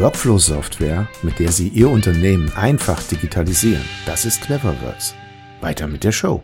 [0.00, 3.84] Workflow-Software, mit der Sie Ihr Unternehmen einfach digitalisieren.
[4.06, 5.14] Das ist Cleverworks.
[5.60, 6.42] Weiter mit der Show.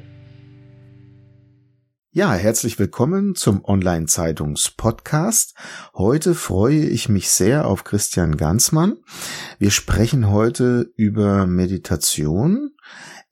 [2.11, 5.55] Ja, herzlich willkommen zum Online-Zeitungs-Podcast.
[5.95, 8.99] Heute freue ich mich sehr auf Christian Ganzmann.
[9.59, 12.73] Wir sprechen heute über Meditation.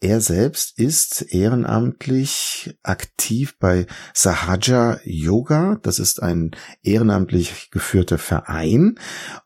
[0.04, 5.80] Er selbst ist ehrenamtlich aktiv bei Sahaja Yoga.
[5.82, 6.50] Das ist ein
[6.82, 8.96] ehrenamtlich geführter Verein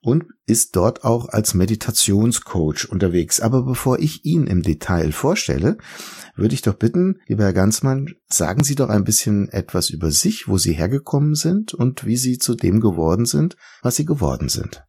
[0.01, 3.39] und ist dort auch als Meditationscoach unterwegs.
[3.39, 5.79] Aber bevor ich ihn im Detail vorstelle,
[6.35, 10.49] würde ich doch bitten, lieber Herr Ganzmann, sagen Sie doch ein bisschen etwas über sich,
[10.49, 14.88] wo Sie hergekommen sind und wie Sie zu dem geworden sind, was Sie geworden sind.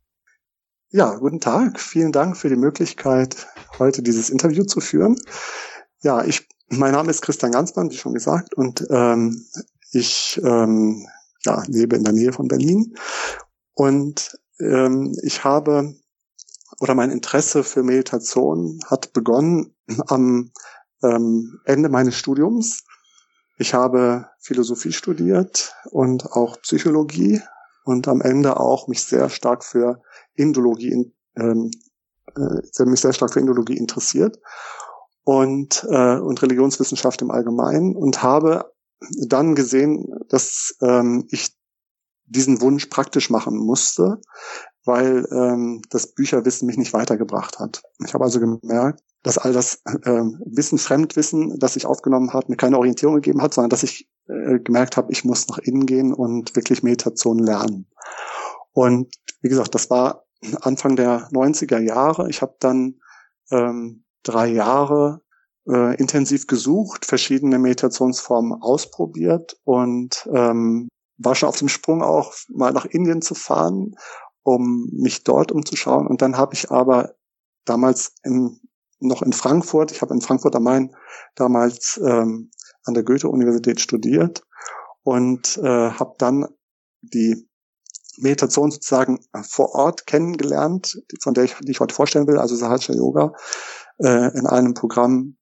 [0.91, 1.79] Ja, guten Tag.
[1.79, 3.45] Vielen Dank für die Möglichkeit,
[3.77, 5.21] heute dieses Interview zu führen.
[6.01, 9.45] Ja, ich, mein Name ist Christian Ganzmann, wie schon gesagt, und ähm,
[9.91, 11.07] ich ähm,
[11.45, 12.95] ja, lebe in der Nähe von Berlin.
[13.75, 15.93] Und ähm, ich habe,
[16.79, 19.75] oder mein Interesse für Meditation hat begonnen
[20.07, 20.51] am
[21.03, 22.83] ähm, Ende meines Studiums.
[23.59, 27.43] Ich habe Philosophie studiert und auch Psychologie
[27.89, 30.01] und am Ende auch mich sehr stark für
[30.35, 31.71] Indologie, ähm,
[32.35, 34.39] äh, mich sehr stark für Indologie interessiert
[35.23, 38.71] und, äh, und Religionswissenschaft im Allgemeinen und habe
[39.27, 41.49] dann gesehen, dass ähm, ich
[42.25, 44.21] diesen Wunsch praktisch machen musste,
[44.85, 47.81] weil ähm, das Bücherwissen mich nicht weitergebracht hat.
[48.05, 52.57] Ich habe also gemerkt, dass all das äh, Wissen, Fremdwissen, das ich aufgenommen habe, mir
[52.57, 56.13] keine Orientierung gegeben hat, sondern dass ich äh, gemerkt habe, ich muss nach innen gehen
[56.13, 57.87] und wirklich Meditation lernen.
[58.71, 60.25] Und wie gesagt, das war
[60.61, 62.29] Anfang der 90er Jahre.
[62.29, 62.99] Ich habe dann
[63.51, 65.21] ähm, drei Jahre
[65.67, 72.71] äh, intensiv gesucht, verschiedene Meditationsformen ausprobiert und ähm, war schon auf dem Sprung auch mal
[72.71, 73.95] nach Indien zu fahren,
[74.43, 76.07] um mich dort umzuschauen.
[76.07, 77.15] Und dann habe ich aber
[77.65, 78.59] damals in,
[78.99, 80.95] noch in Frankfurt, ich habe in Frankfurt am Main
[81.35, 82.51] damals ähm,
[82.83, 84.43] an der Goethe-Universität studiert
[85.03, 86.47] und äh, habe dann
[87.01, 87.47] die
[88.17, 92.93] Meditation sozusagen vor Ort kennengelernt, von der ich, die ich heute vorstellen will, also Sahaja
[92.93, 93.33] Yoga,
[93.99, 95.37] äh, in einem Programm,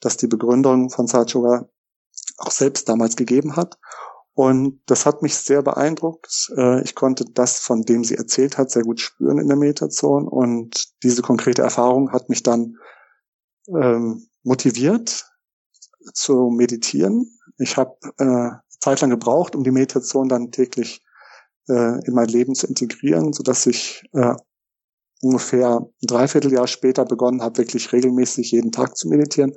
[0.00, 1.68] das die Begründung von Sahaja Yoga
[2.38, 3.78] auch selbst damals gegeben hat.
[4.34, 6.52] Und das hat mich sehr beeindruckt.
[6.56, 10.28] Äh, ich konnte das, von dem sie erzählt hat, sehr gut spüren in der Meditation.
[10.28, 12.76] Und diese konkrete Erfahrung hat mich dann
[13.74, 15.26] ähm, motiviert
[16.14, 17.38] zu meditieren.
[17.58, 18.50] Ich habe äh,
[18.80, 21.02] zeitlang gebraucht, um die Meditation dann täglich
[21.68, 24.34] äh, in mein Leben zu integrieren, so dass ich äh,
[25.22, 29.54] ungefähr ein Dreivierteljahr später begonnen habe, wirklich regelmäßig jeden Tag zu meditieren.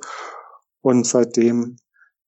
[0.82, 1.78] Und seitdem,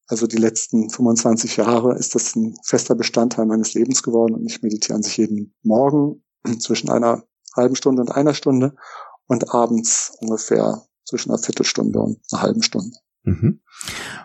[0.06, 4.34] also die letzten 25 Jahre, ist das ein fester Bestandteil meines Lebens geworden.
[4.34, 6.24] Und ich meditiere an sich jeden Morgen
[6.58, 8.74] zwischen einer halben Stunde und einer Stunde
[9.26, 12.96] und abends ungefähr zwischen einer Viertelstunde und einer halben Stunde.
[13.22, 13.60] Mhm.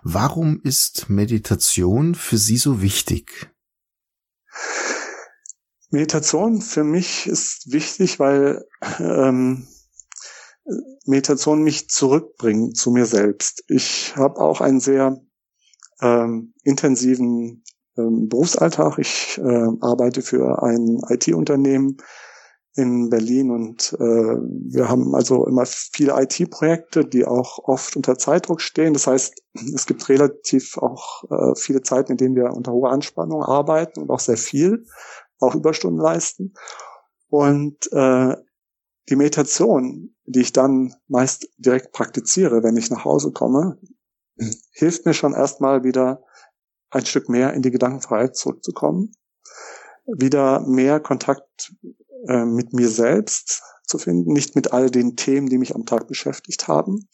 [0.03, 3.51] Warum ist Meditation für Sie so wichtig?
[5.89, 8.65] Meditation für mich ist wichtig, weil
[8.99, 9.67] ähm,
[11.05, 13.63] Meditation mich zurückbringt zu mir selbst.
[13.67, 15.19] Ich habe auch einen sehr
[16.01, 17.63] ähm, intensiven
[17.97, 18.99] ähm, Berufsalltag.
[18.99, 21.97] Ich äh, arbeite für ein IT-Unternehmen
[22.75, 28.61] in Berlin und äh, wir haben also immer viele IT-Projekte, die auch oft unter Zeitdruck
[28.61, 28.93] stehen.
[28.93, 29.43] Das heißt,
[29.75, 34.09] es gibt relativ auch äh, viele Zeiten, in denen wir unter hoher Anspannung arbeiten und
[34.09, 34.85] auch sehr viel
[35.39, 36.53] auch Überstunden leisten.
[37.27, 38.35] Und äh,
[39.09, 43.77] die Meditation, die ich dann meist direkt praktiziere, wenn ich nach Hause komme,
[44.71, 46.23] hilft mir schon erstmal wieder
[46.89, 49.13] ein Stück mehr in die Gedankenfreiheit zurückzukommen,
[50.05, 51.73] wieder mehr Kontakt
[52.27, 56.07] äh, mit mir selbst zu finden, nicht mit all den Themen, die mich am Tag
[56.07, 57.07] beschäftigt haben.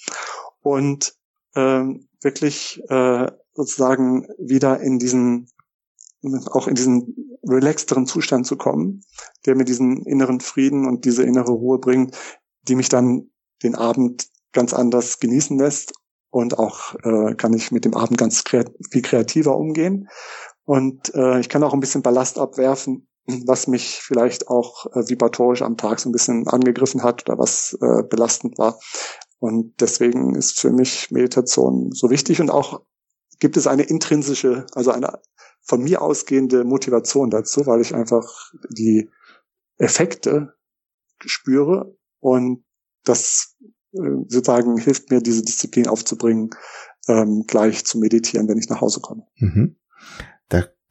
[0.61, 1.15] Und
[1.55, 1.83] äh,
[2.21, 5.49] wirklich äh, sozusagen wieder in diesen
[6.51, 9.03] auch in diesen relaxteren Zustand zu kommen,
[9.45, 12.17] der mir diesen inneren Frieden und diese innere Ruhe bringt,
[12.63, 13.29] die mich dann
[13.63, 15.93] den Abend ganz anders genießen lässt
[16.29, 20.09] und auch äh, kann ich mit dem Abend ganz kreat viel kreativer umgehen.
[20.65, 25.61] Und äh, ich kann auch ein bisschen Ballast abwerfen, was mich vielleicht auch äh, vibratorisch
[25.61, 28.79] am Tag so ein bisschen angegriffen hat oder was äh, belastend war.
[29.39, 32.81] Und deswegen ist für mich Meditation so wichtig und auch
[33.39, 35.19] gibt es eine intrinsische, also eine
[35.61, 39.09] von mir ausgehende Motivation dazu, weil ich einfach die
[39.77, 40.53] Effekte
[41.19, 42.63] spüre und
[43.03, 43.57] das
[43.91, 46.51] äh, sozusagen hilft mir, diese Disziplin aufzubringen,
[47.07, 49.27] ähm, gleich zu meditieren, wenn ich nach Hause komme.
[49.35, 49.75] Mhm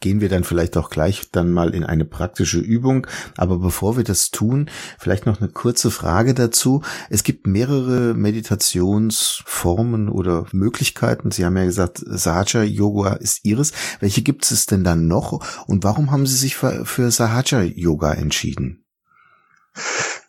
[0.01, 3.07] gehen wir dann vielleicht auch gleich dann mal in eine praktische Übung.
[3.37, 6.83] Aber bevor wir das tun, vielleicht noch eine kurze Frage dazu.
[7.09, 11.31] Es gibt mehrere Meditationsformen oder Möglichkeiten.
[11.31, 13.73] Sie haben ja gesagt, Sahaja Yoga ist Ihres.
[14.01, 15.65] Welche gibt es denn dann noch?
[15.67, 18.85] Und warum haben Sie sich für, für Sahaja Yoga entschieden?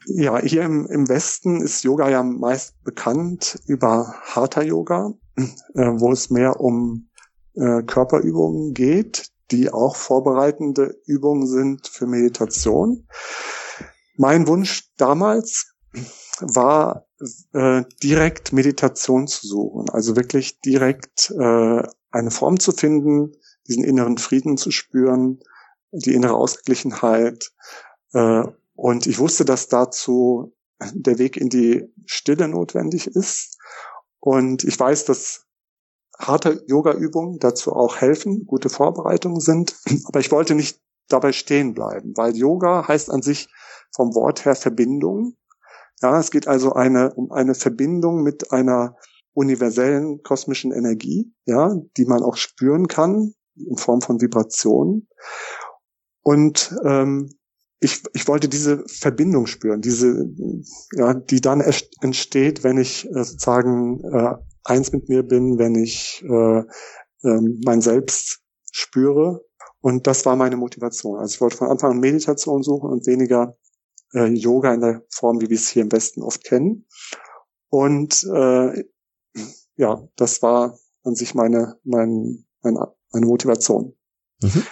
[0.06, 6.14] Ja, hier im, im Westen ist Yoga ja meist bekannt über Hatha Yoga, äh, wo
[6.14, 7.10] es mehr um
[7.56, 13.08] äh, Körperübungen geht, die auch vorbereitende Übungen sind für Meditation.
[14.16, 15.74] Mein Wunsch damals
[16.40, 17.08] war
[17.54, 23.32] äh, direkt Meditation zu suchen, also wirklich direkt äh, eine Form zu finden,
[23.68, 25.40] diesen inneren Frieden zu spüren,
[25.92, 27.52] die innere Ausgeglichenheit.
[28.14, 28.44] Äh,
[28.76, 30.54] und ich wusste, dass dazu
[30.94, 33.58] der Weg in die Stille notwendig ist.
[34.20, 35.47] Und ich weiß, dass
[36.18, 39.76] harte Yoga-Übungen dazu auch helfen, gute Vorbereitungen sind.
[40.06, 43.48] Aber ich wollte nicht dabei stehen bleiben, weil Yoga heißt an sich
[43.96, 45.36] vom Wort her Verbindung.
[46.02, 48.96] Ja, es geht also eine, um eine Verbindung mit einer
[49.34, 55.08] universellen kosmischen Energie, ja, die man auch spüren kann in Form von Vibrationen.
[56.24, 57.30] Und ähm,
[57.80, 60.28] ich, ich wollte diese Verbindung spüren, diese,
[60.94, 61.62] ja, die dann
[62.02, 64.36] entsteht, wenn ich äh, sozusagen äh,
[64.70, 68.42] eins mit mir bin, wenn ich äh, äh, mein Selbst
[68.72, 69.46] spüre.
[69.82, 71.18] Und das war meine Motivation.
[71.18, 73.58] Also ich wollte von Anfang an Meditation suchen und weniger
[74.14, 76.86] äh, Yoga in der Form, wie wir es hier im Westen oft kennen.
[77.70, 78.84] Und äh,
[79.76, 83.96] ja, das war an sich meine, mein, meine, meine Motivation.
[84.42, 84.64] Mhm.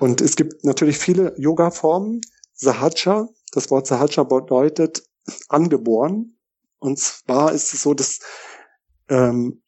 [0.00, 2.20] Und es gibt natürlich viele Yoga-Formen.
[2.54, 5.04] Sahaja, das Wort Sahaja bedeutet
[5.48, 6.36] angeboren.
[6.78, 8.20] Und zwar ist es so, dass
[9.08, 9.62] ähm,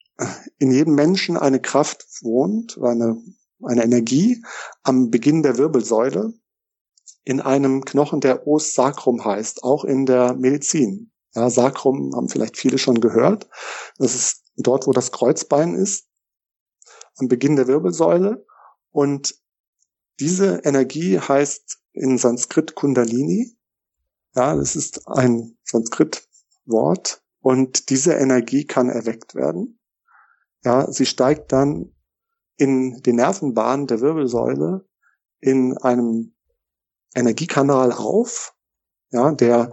[0.58, 3.22] in jedem Menschen eine Kraft wohnt, eine,
[3.62, 4.42] eine Energie
[4.82, 6.32] am Beginn der Wirbelsäule
[7.24, 11.10] in einem Knochen, der Os Sacrum heißt, auch in der Medizin.
[11.34, 13.48] Ja, Sacrum haben vielleicht viele schon gehört.
[13.98, 16.06] Das ist dort, wo das Kreuzbein ist,
[17.16, 18.46] am Beginn der Wirbelsäule.
[18.90, 19.34] Und
[20.20, 23.56] diese Energie heißt in Sanskrit Kundalini.
[24.34, 29.78] Ja, das ist ein Sanskrit-Wort, und diese Energie kann erweckt werden.
[30.64, 31.94] Ja, sie steigt dann
[32.56, 34.84] in die Nervenbahn der Wirbelsäule
[35.38, 36.34] in einem
[37.14, 38.56] Energiekanal auf,
[39.12, 39.72] ja, der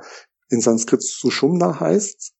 [0.49, 2.35] in Sanskrit Sushumna heißt.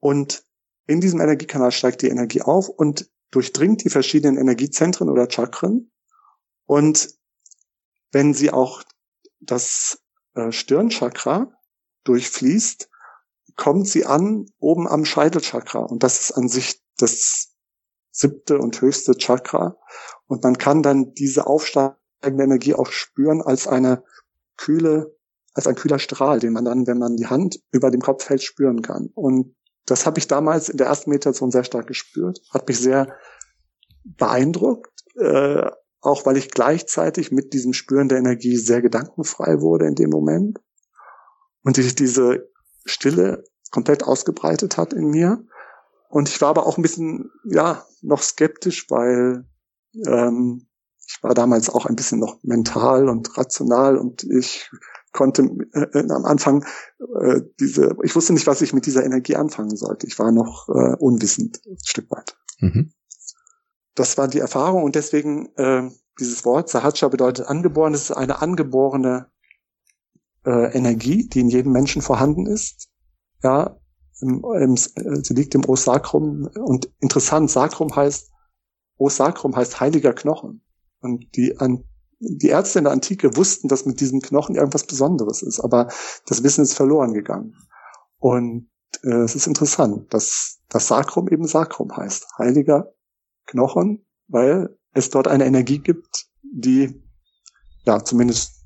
[0.00, 0.44] Und
[0.86, 5.90] in diesem Energiekanal steigt die Energie auf und durchdringt die verschiedenen Energiezentren oder Chakren.
[6.66, 7.16] Und
[8.12, 8.82] wenn sie auch
[9.40, 10.02] das
[10.34, 11.58] äh, Stirnchakra
[12.04, 12.87] durchfließt,
[13.58, 15.80] kommt sie an oben am Scheitelchakra.
[15.80, 17.52] Und das ist an sich das
[18.10, 19.76] siebte und höchste Chakra.
[20.26, 24.04] Und man kann dann diese aufsteigende Energie auch spüren als eine
[24.56, 25.14] kühle,
[25.54, 28.42] als ein kühler Strahl, den man dann, wenn man die Hand über dem Kopf hält,
[28.42, 29.10] spüren kann.
[29.14, 29.56] Und
[29.86, 33.16] das habe ich damals in der ersten Meditation sehr stark gespürt, hat mich sehr
[34.04, 35.68] beeindruckt, äh,
[36.00, 40.60] auch weil ich gleichzeitig mit diesem Spüren der Energie sehr gedankenfrei wurde in dem Moment.
[41.64, 42.47] Und ich diese
[42.90, 45.44] Stille komplett ausgebreitet hat in mir.
[46.08, 49.44] Und ich war aber auch ein bisschen, ja, noch skeptisch, weil
[50.06, 50.66] ähm,
[51.06, 54.70] ich war damals auch ein bisschen noch mental und rational und ich
[55.12, 55.42] konnte
[55.72, 56.64] äh, am Anfang
[57.20, 60.06] äh, diese, ich wusste nicht, was ich mit dieser Energie anfangen sollte.
[60.06, 62.36] Ich war noch äh, unwissend, ein Stück weit.
[62.60, 62.92] Mhm.
[63.94, 65.90] Das war die Erfahrung und deswegen äh,
[66.20, 67.92] dieses Wort Sahaja bedeutet angeboren.
[67.92, 69.30] Das ist eine angeborene
[70.48, 72.88] äh, Energie, die in jedem Menschen vorhanden ist.
[73.42, 73.76] Ja,
[74.20, 78.30] im, im, sie liegt im Osakrum und interessant, Sakrum heißt,
[78.96, 80.64] Osakrum heißt heiliger Knochen.
[81.00, 81.84] Und die, an,
[82.18, 85.88] die Ärzte in der Antike wussten, dass mit diesem Knochen irgendwas Besonderes ist, aber
[86.26, 87.54] das Wissen ist verloren gegangen.
[88.18, 88.70] Und
[89.04, 92.92] äh, es ist interessant, dass das Sakrum eben Sakrum heißt, heiliger
[93.46, 97.02] Knochen, weil es dort eine Energie gibt, die
[97.84, 98.57] ja zumindest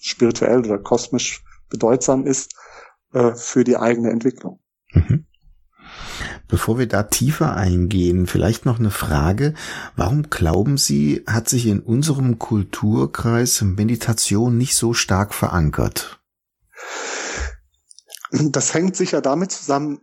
[0.00, 2.54] spirituell oder kosmisch bedeutsam ist
[3.12, 4.60] äh, für die eigene Entwicklung.
[4.92, 5.26] Mhm.
[6.48, 9.54] Bevor wir da tiefer eingehen, vielleicht noch eine Frage.
[9.96, 16.20] Warum glauben Sie, hat sich in unserem Kulturkreis Meditation nicht so stark verankert?
[18.30, 20.00] Das hängt sicher damit zusammen,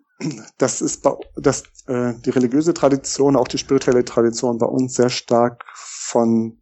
[0.57, 5.09] dass, es bei, dass äh, die religiöse Tradition, auch die spirituelle Tradition bei uns sehr
[5.09, 6.61] stark von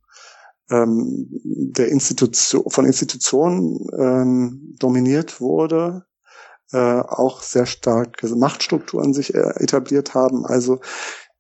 [0.72, 6.06] ähm, der Institution, von Institutionen ähm, dominiert wurde,
[6.72, 10.46] äh, auch sehr stark Machtstrukturen sich äh, etabliert haben.
[10.46, 10.80] Also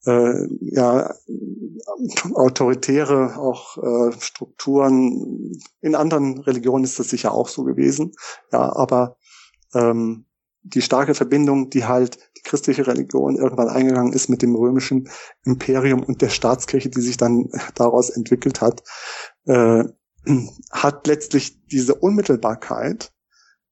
[0.05, 1.13] äh, ja
[2.33, 5.53] autoritäre auch äh, Strukturen.
[5.81, 8.11] In anderen Religionen ist das sicher auch so gewesen.
[8.51, 9.17] Ja, aber
[9.73, 10.25] ähm,
[10.63, 15.09] die starke Verbindung, die halt die christliche Religion irgendwann eingegangen ist mit dem römischen
[15.43, 18.83] Imperium und der Staatskirche, die sich dann daraus entwickelt hat,
[19.45, 19.83] äh,
[20.71, 23.11] hat letztlich diese Unmittelbarkeit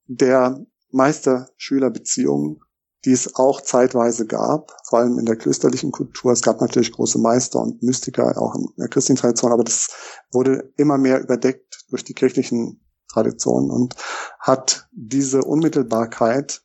[0.07, 2.63] der Meister-Schüler-Beziehung,
[3.05, 6.31] die es auch zeitweise gab, vor allem in der klösterlichen Kultur.
[6.31, 9.89] Es gab natürlich große Meister und Mystiker auch in der christlichen Tradition, aber das
[10.31, 13.95] wurde immer mehr überdeckt durch die kirchlichen Traditionen und
[14.39, 16.63] hat diese Unmittelbarkeit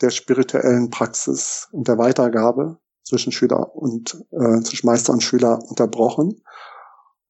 [0.00, 6.42] der spirituellen Praxis und der Weitergabe zwischen Schüler und äh, zwischen Meister und Schüler unterbrochen.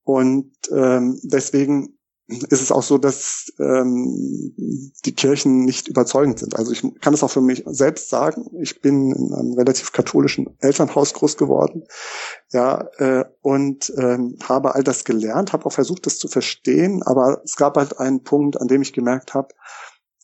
[0.02, 1.96] Und ähm, deswegen
[2.28, 4.52] ist es auch so, dass ähm,
[5.04, 6.56] die Kirchen nicht überzeugend sind.
[6.56, 8.46] Also ich kann es auch für mich selbst sagen.
[8.60, 11.84] Ich bin in einem relativ katholischen Elternhaus groß geworden,
[12.52, 17.02] ja, äh, und ähm, habe all das gelernt, habe auch versucht, das zu verstehen.
[17.04, 19.48] Aber es gab halt einen Punkt, an dem ich gemerkt habe,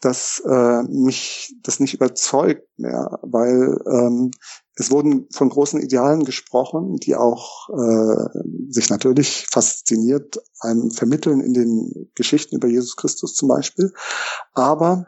[0.03, 4.33] dass äh, mich das nicht überzeugt mehr, weil ähm,
[4.75, 11.55] es wurden von großen Idealen gesprochen, die auch äh, sich natürlich fasziniert einem vermitteln in
[11.55, 13.93] den Geschichten über Jesus Christus zum Beispiel.
[14.55, 15.07] Aber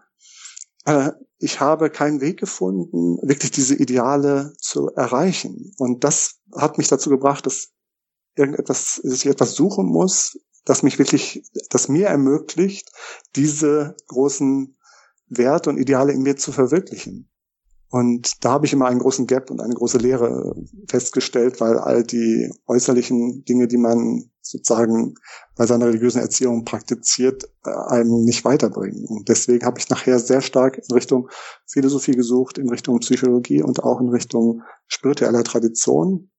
[0.85, 5.75] äh, ich habe keinen Weg gefunden, wirklich diese Ideale zu erreichen.
[5.79, 7.71] Und das hat mich dazu gebracht, dass
[8.37, 12.91] irgendetwas, dass ich etwas suchen muss, das mich wirklich, das mir ermöglicht,
[13.35, 14.77] diese großen
[15.29, 17.29] Werte und Ideale in mir zu verwirklichen.
[17.95, 20.57] Und da habe ich immer einen großen Gap und eine große Lehre
[20.89, 25.15] festgestellt, weil all die äußerlichen Dinge, die man sozusagen
[25.57, 29.07] bei seiner religiösen Erziehung praktiziert, äh, einem nicht weiterbringen.
[29.07, 31.31] Und deswegen habe ich nachher sehr stark in Richtung
[31.67, 36.31] Philosophie gesucht, in Richtung Psychologie und auch in Richtung spiritueller Tradition.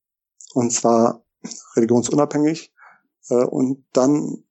[0.53, 1.25] Und zwar
[1.75, 2.73] religionsunabhängig.
[3.29, 4.43] Äh, und dann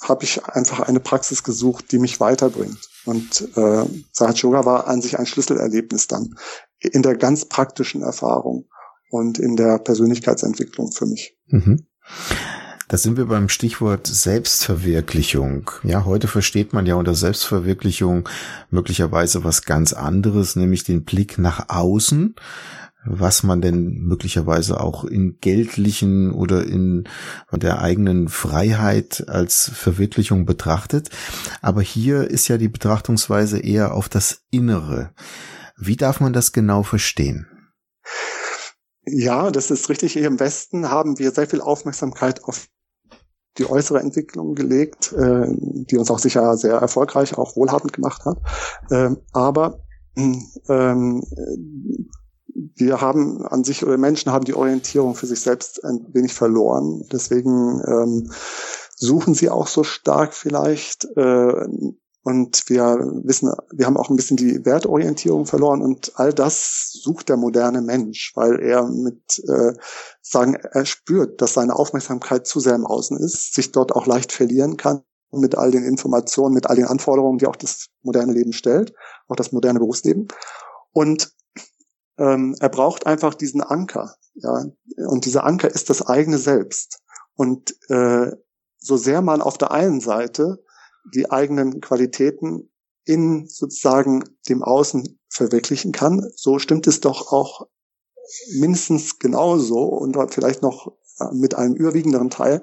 [0.00, 2.78] habe ich einfach eine Praxis gesucht, die mich weiterbringt.
[3.04, 6.36] Und äh, Sahat Yoga war an sich ein Schlüsselerlebnis dann
[6.78, 8.66] in der ganz praktischen Erfahrung
[9.10, 11.36] und in der Persönlichkeitsentwicklung für mich.
[11.46, 11.86] Mhm.
[12.88, 15.70] Da sind wir beim Stichwort Selbstverwirklichung.
[15.82, 18.28] Ja, heute versteht man ja unter Selbstverwirklichung
[18.70, 22.36] möglicherweise was ganz anderes, nämlich den Blick nach außen
[23.06, 27.08] was man denn möglicherweise auch in geldlichen oder in
[27.52, 31.10] der eigenen Freiheit als Verwirklichung betrachtet.
[31.62, 35.10] Aber hier ist ja die Betrachtungsweise eher auf das Innere.
[35.78, 37.46] Wie darf man das genau verstehen?
[39.04, 40.12] Ja, das ist richtig.
[40.14, 42.66] Hier im Westen haben wir sehr viel Aufmerksamkeit auf
[43.58, 48.38] die äußere Entwicklung gelegt, äh, die uns auch sicher sehr erfolgreich, auch wohlhabend gemacht hat.
[48.90, 49.80] Ähm, aber
[50.16, 51.22] ähm,
[52.74, 57.06] wir haben an sich oder Menschen haben die Orientierung für sich selbst ein wenig verloren.
[57.12, 58.32] Deswegen ähm,
[58.96, 61.04] suchen sie auch so stark vielleicht.
[61.16, 61.66] Äh,
[62.22, 67.28] und wir wissen, wir haben auch ein bisschen die Wertorientierung verloren und all das sucht
[67.28, 69.74] der moderne Mensch, weil er mit äh,
[70.22, 74.32] sagen, er spürt, dass seine Aufmerksamkeit zu sehr im Außen ist, sich dort auch leicht
[74.32, 78.52] verlieren kann mit all den Informationen, mit all den Anforderungen, die auch das moderne Leben
[78.52, 78.92] stellt,
[79.28, 80.26] auch das moderne Berufsleben.
[80.92, 81.30] Und
[82.18, 84.14] ähm, er braucht einfach diesen Anker.
[84.34, 84.64] Ja?
[85.08, 87.00] Und dieser Anker ist das eigene Selbst.
[87.34, 88.32] Und äh,
[88.78, 90.62] so sehr man auf der einen Seite
[91.14, 92.70] die eigenen Qualitäten
[93.04, 97.68] in sozusagen dem Außen verwirklichen kann, so stimmt es doch auch
[98.58, 102.62] mindestens genauso und vielleicht noch äh, mit einem überwiegenderen Teil,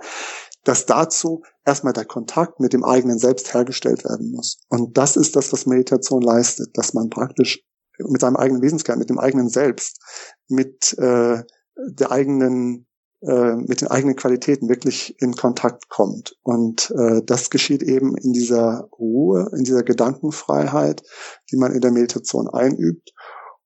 [0.64, 4.60] dass dazu erstmal der Kontakt mit dem eigenen Selbst hergestellt werden muss.
[4.70, 7.64] Und das ist das, was Meditation leistet, dass man praktisch
[8.00, 10.00] mit seinem eigenen Wesenskern, mit dem eigenen Selbst,
[10.48, 11.44] mit äh,
[11.76, 12.88] der eigenen
[13.26, 16.38] äh, mit den eigenen Qualitäten wirklich in Kontakt kommt.
[16.44, 21.04] Und äh, das geschieht eben in dieser Ruhe, in dieser Gedankenfreiheit,
[21.50, 23.14] die man in der Meditation einübt.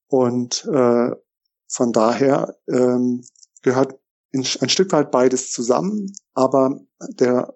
[0.10, 1.10] Und äh,
[1.67, 3.24] von daher ähm,
[3.63, 4.00] gehört
[4.31, 6.79] ein Stück weit beides zusammen, aber
[7.19, 7.55] der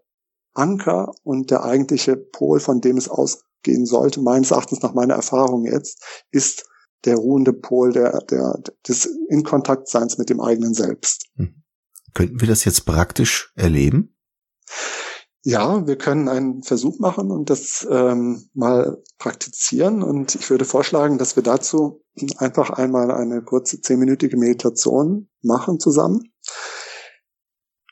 [0.53, 5.15] Anker und der eigentliche Pol, von dem es aus gehen sollte, meines Erachtens nach meiner
[5.15, 6.65] Erfahrung jetzt, ist
[7.05, 11.27] der ruhende Pol der, der, des Inkontaktseins mit dem eigenen Selbst.
[11.35, 11.63] Hm.
[12.13, 14.15] Könnten wir das jetzt praktisch erleben?
[15.43, 20.03] Ja, wir können einen Versuch machen und das ähm, mal praktizieren.
[20.03, 22.03] Und ich würde vorschlagen, dass wir dazu
[22.37, 26.31] einfach einmal eine kurze zehnminütige Meditation machen zusammen.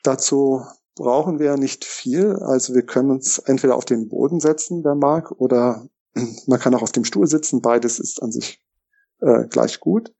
[0.04, 0.62] Dazu
[0.94, 2.36] brauchen wir nicht viel.
[2.36, 5.88] Also wir können uns entweder auf den Boden setzen, wer mag, oder
[6.46, 7.62] man kann auch auf dem Stuhl sitzen.
[7.62, 8.62] Beides ist an sich
[9.20, 10.14] äh, gleich gut.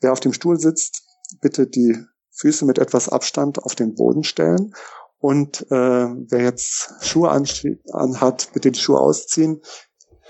[0.00, 1.04] Wer auf dem Stuhl sitzt,
[1.40, 1.96] bitte die
[2.32, 4.74] Füße mit etwas Abstand auf den Boden stellen
[5.18, 9.60] und äh, wer jetzt Schuhe anhat, bitte die Schuhe ausziehen,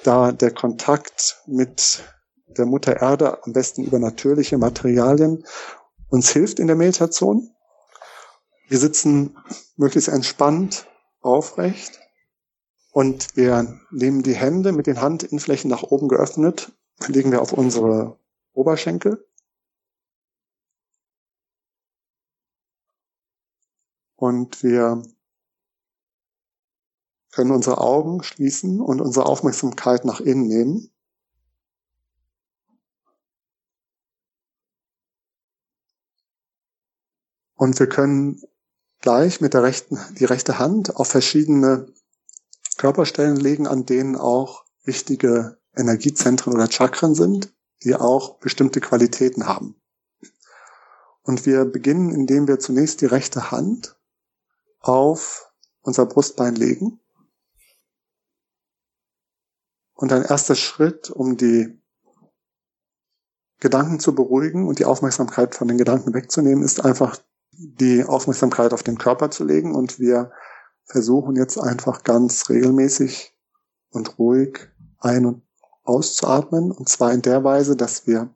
[0.03, 2.03] da der Kontakt mit
[2.59, 5.45] der Mutter Erde am besten über natürliche Materialien
[6.09, 7.51] uns hilft in der Meditation.
[8.71, 9.37] Wir sitzen
[9.77, 10.87] möglichst entspannt
[11.21, 11.99] aufrecht
[12.93, 16.73] und wir nehmen die Hände mit den Handinnenflächen nach oben geöffnet,
[17.09, 18.17] legen wir auf unsere
[18.53, 19.27] Oberschenkel
[24.21, 25.03] Und wir
[27.33, 30.93] können unsere Augen schließen und unsere Aufmerksamkeit nach innen nehmen.
[37.55, 38.43] Und wir können
[39.01, 41.87] gleich mit der rechten, die rechte Hand auf verschiedene
[42.77, 47.53] Körperstellen legen, an denen auch wichtige Energiezentren oder Chakren sind,
[47.83, 49.81] die auch bestimmte Qualitäten haben.
[51.23, 53.97] Und wir beginnen, indem wir zunächst die rechte Hand
[54.81, 55.53] auf
[55.83, 57.01] unser Brustbein legen.
[59.95, 61.79] Und ein erster Schritt, um die
[63.59, 67.19] Gedanken zu beruhigen und die Aufmerksamkeit von den Gedanken wegzunehmen, ist einfach
[67.63, 69.75] die Aufmerksamkeit auf den Körper zu legen.
[69.75, 70.33] Und wir
[70.85, 73.35] versuchen jetzt einfach ganz regelmäßig
[73.91, 75.43] und ruhig ein- und
[75.85, 76.71] auszuatmen.
[76.71, 78.35] Und zwar in der Weise, dass wir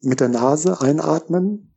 [0.00, 1.74] mit der Nase einatmen,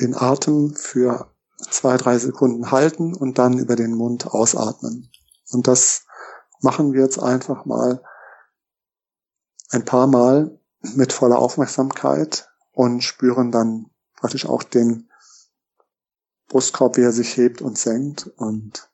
[0.00, 5.10] den Atem für zwei, drei Sekunden halten und dann über den Mund ausatmen.
[5.50, 6.06] Und das
[6.60, 8.02] machen wir jetzt einfach mal
[9.70, 13.91] ein paar Mal mit voller Aufmerksamkeit und spüren dann
[14.22, 15.10] praktisch auch den
[16.46, 18.88] Brustkorb, wie er sich hebt und senkt und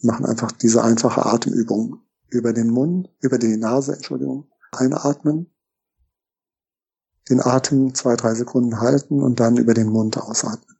[0.00, 5.52] machen einfach diese einfache Atemübung über den Mund, über die Nase, Entschuldigung, einatmen,
[7.28, 10.71] den Atem zwei, drei Sekunden halten und dann über den Mund ausatmen.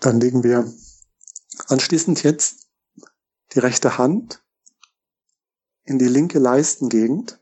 [0.00, 0.72] Dann legen wir
[1.68, 2.68] anschließend jetzt
[3.52, 4.42] die rechte Hand
[5.84, 7.38] in die linke Leistengegend.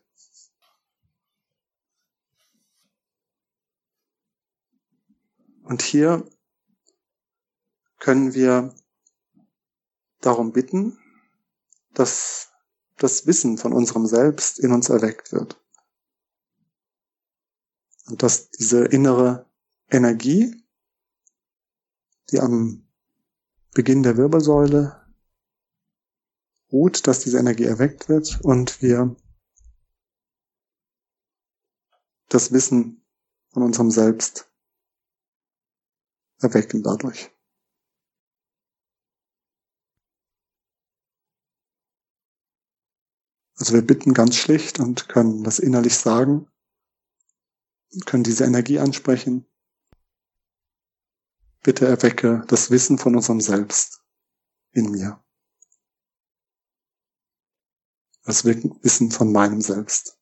[5.63, 6.29] Und hier
[7.99, 8.75] können wir
[10.21, 10.99] darum bitten,
[11.93, 12.51] dass
[12.97, 15.63] das Wissen von unserem Selbst in uns erweckt wird.
[18.07, 19.47] Und dass diese innere
[19.91, 20.65] Energie,
[22.31, 22.87] die am
[23.73, 25.07] Beginn der Wirbelsäule
[26.73, 29.17] ruht, dass diese Energie erweckt wird und wir
[32.29, 33.05] das Wissen
[33.51, 34.51] von unserem Selbst
[36.41, 37.31] erwecken dadurch.
[43.57, 46.49] Also wir bitten ganz schlicht und können das innerlich sagen,
[48.05, 49.48] können diese Energie ansprechen
[51.63, 54.03] Bitte erwecke das Wissen von unserem Selbst
[54.73, 55.23] in mir.
[58.25, 60.18] Das Wissen von meinem Selbst.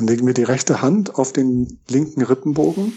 [0.00, 2.96] Dann legen wir die rechte Hand auf den linken Rippenbogen,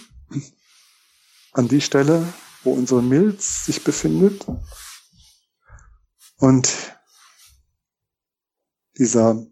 [1.51, 2.25] an die Stelle,
[2.63, 4.45] wo unsere Milz sich befindet.
[6.37, 6.97] Und
[8.97, 9.45] dieser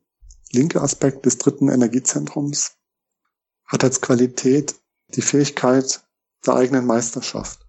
[0.53, 2.77] linke Aspekt des dritten Energiezentrums
[3.65, 4.75] hat als Qualität
[5.09, 6.05] die Fähigkeit
[6.45, 7.67] der eigenen Meisterschaft.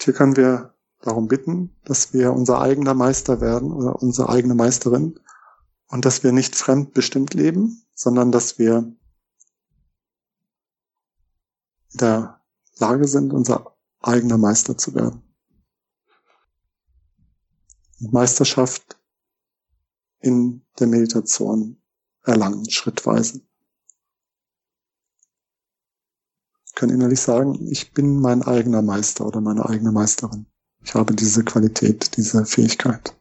[0.00, 5.20] Hier können wir darum bitten, dass wir unser eigener Meister werden oder unsere eigene Meisterin
[5.94, 8.78] und dass wir nicht fremdbestimmt leben, sondern dass wir
[11.92, 12.42] in der
[12.78, 15.22] Lage sind, unser eigener Meister zu werden.
[18.00, 18.98] Meisterschaft
[20.18, 21.80] in der Meditation
[22.24, 23.42] erlangen, schrittweise.
[26.66, 30.46] Ich kann innerlich sagen, ich bin mein eigener Meister oder meine eigene Meisterin.
[30.82, 33.16] Ich habe diese Qualität, diese Fähigkeit.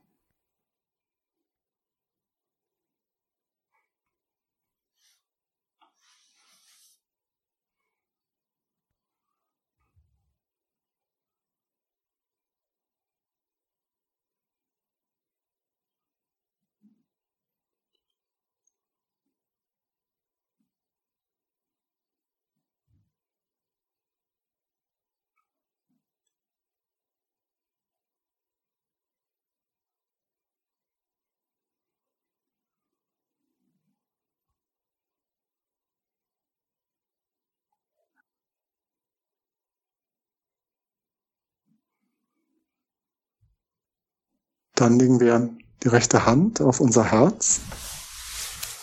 [44.76, 47.62] Dann legen wir die rechte Hand auf unser Herz,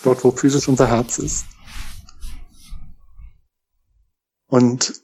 [0.02, 1.46] dort wo physisch unser Herz ist.
[4.46, 5.02] Und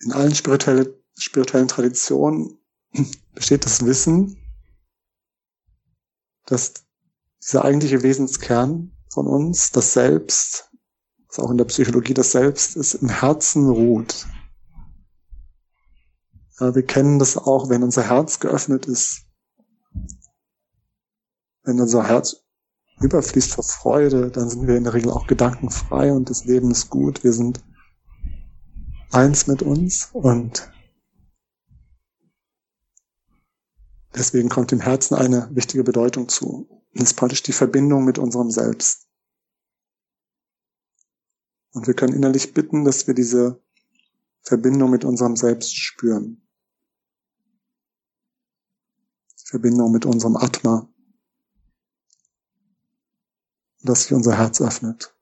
[0.00, 2.58] in allen spirituelle, spirituellen Traditionen
[3.34, 4.36] besteht das Wissen,
[6.46, 6.84] dass
[7.42, 10.70] dieser eigentliche Wesenskern von uns, das Selbst,
[11.28, 14.26] was auch in der Psychologie das Selbst ist, im Herzen ruht.
[16.60, 19.22] Ja, wir kennen das auch, wenn unser Herz geöffnet ist.
[21.62, 22.36] Wenn unser Herz
[23.00, 26.90] überfließt vor Freude, dann sind wir in der Regel auch gedankenfrei und das Leben ist
[26.90, 27.24] gut.
[27.24, 27.64] Wir sind
[29.10, 30.70] eins mit uns und
[34.14, 36.68] deswegen kommt dem Herzen eine wichtige Bedeutung zu.
[36.92, 39.08] Das ist praktisch die Verbindung mit unserem Selbst.
[41.72, 43.62] Und wir können innerlich bitten, dass wir diese
[44.42, 46.42] Verbindung mit unserem Selbst spüren.
[49.50, 50.88] Verbindung mit unserem Atma,
[53.82, 55.12] dass sich unser Herz öffnet.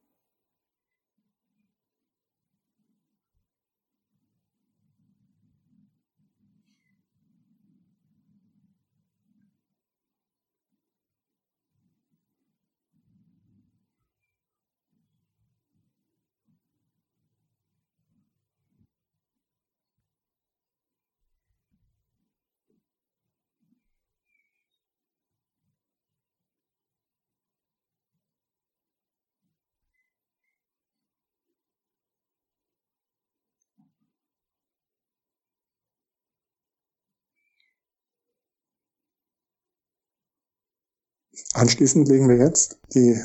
[41.55, 43.21] Anschließend legen wir jetzt die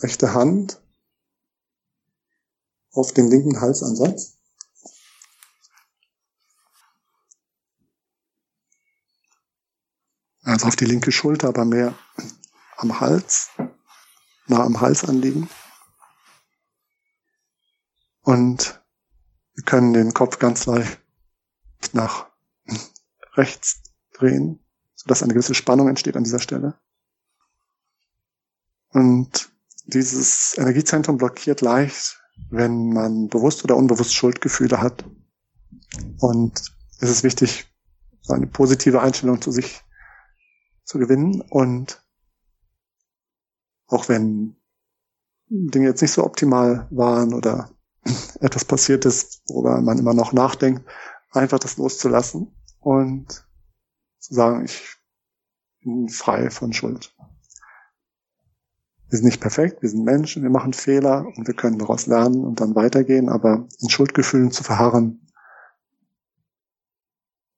[0.00, 0.82] rechte Hand
[2.92, 4.38] auf den linken Halsansatz.
[10.42, 11.96] Also auf die linke Schulter, aber mehr
[12.76, 13.50] am Hals,
[14.46, 15.48] nah am Hals anliegen.
[18.22, 18.82] Und
[19.54, 20.98] wir können den Kopf ganz leicht
[21.92, 22.26] nach
[23.34, 26.80] rechts drehen, sodass eine gewisse Spannung entsteht an dieser Stelle.
[28.92, 29.50] Und
[29.86, 35.04] dieses Energiezentrum blockiert leicht, wenn man bewusst oder unbewusst Schuldgefühle hat.
[36.18, 37.66] Und es ist wichtig,
[38.22, 39.82] so eine positive Einstellung zu sich
[40.84, 41.40] zu gewinnen.
[41.40, 42.02] Und
[43.86, 44.56] auch wenn
[45.48, 47.70] Dinge jetzt nicht so optimal waren oder
[48.40, 50.84] etwas passiert ist, worüber man immer noch nachdenkt,
[51.32, 53.44] einfach das loszulassen und
[54.18, 54.96] zu sagen, ich
[55.80, 57.14] bin frei von Schuld.
[59.10, 62.44] Wir sind nicht perfekt, wir sind Menschen, wir machen Fehler und wir können daraus lernen
[62.44, 65.26] und dann weitergehen, aber in Schuldgefühlen zu verharren,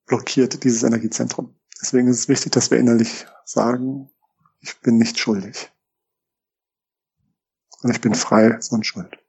[0.06, 1.54] blockiert dieses Energiezentrum.
[1.80, 4.10] Deswegen ist es wichtig, dass wir innerlich sagen,
[4.60, 5.70] ich bin nicht schuldig.
[7.82, 9.21] Und ich bin frei von Schuld.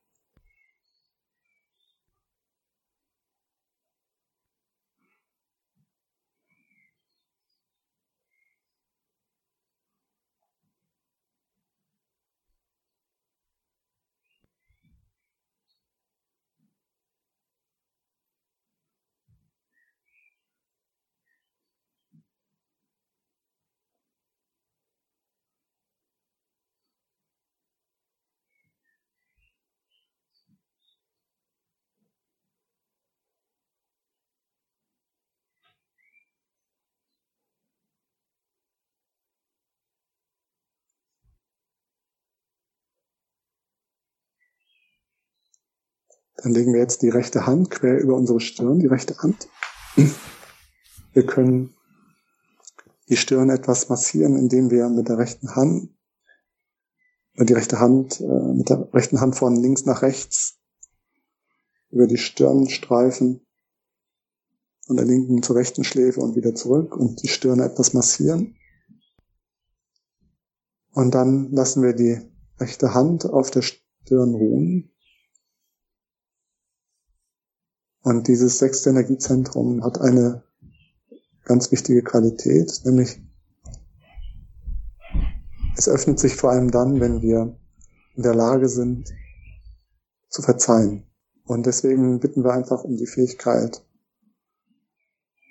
[46.44, 49.48] Dann legen wir jetzt die rechte Hand quer über unsere Stirn, die rechte Hand.
[51.14, 51.74] Wir können
[53.08, 55.90] die Stirn etwas massieren, indem wir mit der rechten Hand,
[57.36, 60.60] äh, die rechte Hand, äh, mit der rechten Hand von links nach rechts
[61.92, 63.46] über die Stirn streifen,
[64.86, 68.58] von der linken zur rechten Schläfe und wieder zurück und die Stirn etwas massieren.
[70.92, 72.20] Und dann lassen wir die
[72.60, 74.93] rechte Hand auf der Stirn ruhen.
[78.04, 80.44] Und dieses sechste Energiezentrum hat eine
[81.46, 83.22] ganz wichtige Qualität, nämlich
[85.78, 87.58] es öffnet sich vor allem dann, wenn wir
[88.16, 89.10] in der Lage sind
[90.30, 91.06] zu verzeihen.
[91.46, 93.86] Und deswegen bitten wir einfach um die Fähigkeit,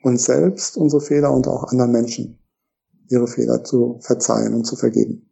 [0.02, 2.38] uns selbst, unsere Fehler und auch anderen Menschen
[3.08, 5.28] ihre Fehler zu verzeihen und zu vergeben.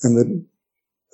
[0.00, 0.55] Wenn wir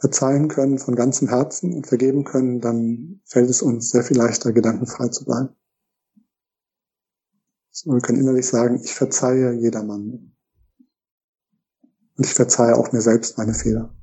[0.03, 4.53] verzeihen können von ganzem Herzen und vergeben können, dann fällt es uns sehr viel leichter,
[4.53, 5.51] gedankenfrei zu bleiben.
[7.71, 10.35] So, wir können innerlich sagen, ich verzeihe jedermann.
[12.17, 13.95] Und ich verzeihe auch mir selbst meine Fehler.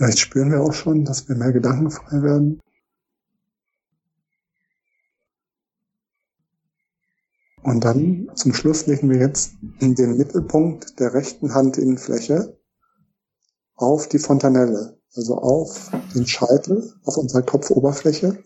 [0.00, 2.58] Vielleicht spüren wir auch schon, dass wir mehr gedankenfrei werden.
[7.62, 12.58] Und dann zum Schluss legen wir jetzt den Mittelpunkt der rechten Handinnenfläche
[13.74, 18.42] auf die Fontanelle, also auf den Scheitel, auf unsere Kopfoberfläche.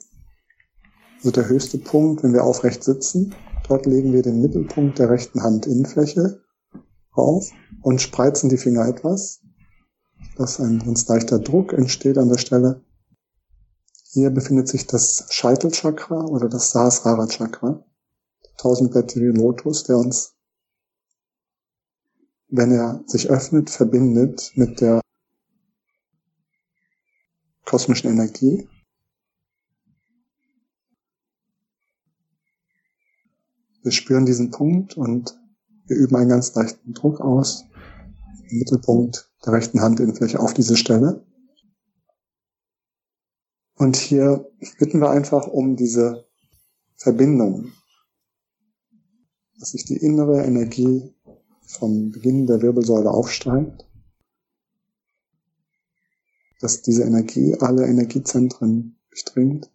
[1.19, 3.33] Also der höchste Punkt, wenn wir aufrecht sitzen.
[3.69, 6.43] Dort legen wir den Mittelpunkt der rechten Handinnenfläche
[7.13, 7.49] auf
[7.83, 9.44] und spreizen die Finger etwas
[10.37, 12.85] dass ein ganz leichter Druck entsteht an der Stelle.
[14.13, 17.85] Hier befindet sich das Scheitelchakra oder das Sahasrara Chakra,
[18.59, 20.37] tausendblättrige Lotus, der uns,
[22.49, 25.01] wenn er sich öffnet, verbindet mit der
[27.65, 28.69] kosmischen Energie.
[33.83, 35.39] Wir spüren diesen Punkt und
[35.87, 37.65] wir üben einen ganz leichten Druck aus.
[38.51, 41.27] Mittelpunkt der rechten Handinnenfläche auf diese Stelle.
[43.77, 46.27] Und hier bitten wir einfach um diese
[46.97, 47.73] Verbindung,
[49.59, 51.15] dass sich die innere Energie
[51.67, 53.87] vom Beginn der Wirbelsäule aufsteigt,
[56.61, 59.71] dass diese Energie alle Energiezentren durchdringt,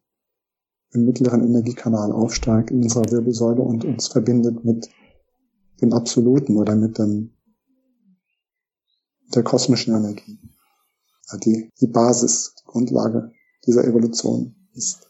[0.92, 4.90] im mittleren Energiekanal aufsteigt in unserer Wirbelsäule und uns verbindet mit
[5.82, 7.32] dem Absoluten oder mit dem
[9.36, 10.40] der kosmischen Energie.
[11.44, 13.32] Die, die Basis, die Grundlage
[13.66, 15.08] dieser Evolution ist.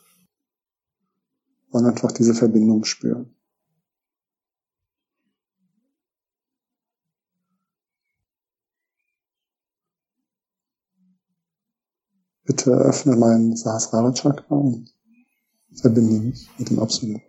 [1.71, 3.35] Man einfach diese Verbindung spüren.
[12.43, 14.91] Bitte öffne mein Sahasrara Chakra und
[15.75, 17.21] verbinde mich mit dem Absoluten.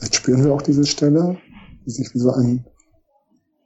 [0.00, 1.38] Jetzt spüren wir auch diese Stelle,
[1.84, 2.64] die sich wie so eine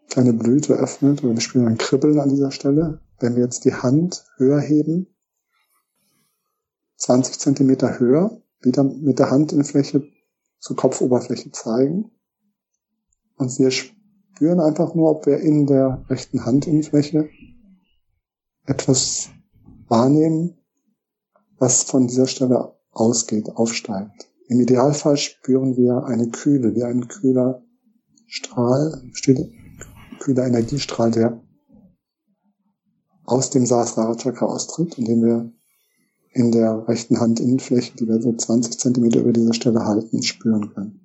[0.09, 3.01] kleine Blüte öffnet oder wir spüren ein Kribbeln an dieser Stelle.
[3.21, 5.07] Wenn wir jetzt die Hand höher heben,
[6.97, 10.05] 20 Zentimeter höher, wieder mit der Hand in Fläche
[10.59, 12.11] zur Kopfoberfläche zeigen.
[13.37, 17.29] Und wir spüren einfach nur, ob wir in der rechten Handinnenfläche
[18.65, 19.29] etwas
[19.89, 20.59] wahrnehmen,
[21.59, 24.31] was von dieser Stelle ausgeht, aufsteigt.
[24.49, 27.63] Im Idealfall spüren wir eine Kühle, wie ein kühler
[28.27, 29.03] Strahl,
[30.19, 31.43] kühler Energiestrahl, der
[33.25, 35.53] aus dem Sahasrara Chakra austritt, indem wir
[36.33, 40.75] in der rechten Hand Innenfläche, die wir so 20 Zentimeter über dieser Stelle halten, spüren
[40.75, 41.01] können.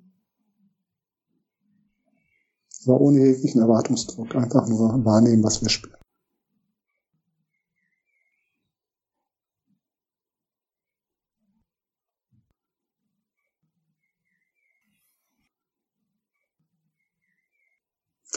[2.84, 5.99] Aber ohne jeglichen Erwartungsdruck, einfach nur wahrnehmen, was wir spüren.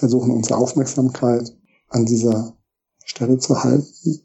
[0.03, 1.55] Versuchen unsere Aufmerksamkeit
[1.87, 2.57] an dieser
[3.05, 4.19] Stelle zu halten,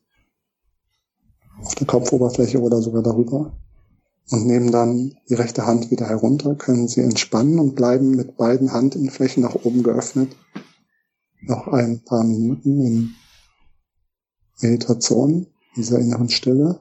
[1.62, 3.56] auf der Kopfoberfläche oder sogar darüber
[4.32, 8.72] und nehmen dann die rechte Hand wieder herunter, können sie entspannen und bleiben mit beiden
[8.72, 10.34] Handinnenflächen nach oben geöffnet
[11.42, 13.14] noch ein paar Minuten in
[14.60, 16.80] Meditation dieser inneren Stille.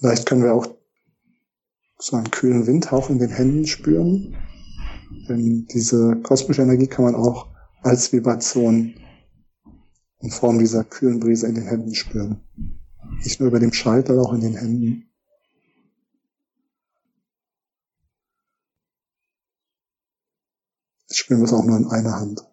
[0.00, 0.66] Vielleicht können wir auch
[1.98, 4.34] so einen kühlen Windhauch in den Händen spüren.
[5.28, 7.48] Denn diese kosmische Energie kann man auch
[7.82, 8.94] als Vibration
[10.20, 12.40] in Form dieser kühlen Brise in den Händen spüren.
[13.22, 15.10] Nicht nur über dem Scheitel, auch in den Händen.
[21.08, 22.50] Jetzt spüren wir es auch nur in einer Hand.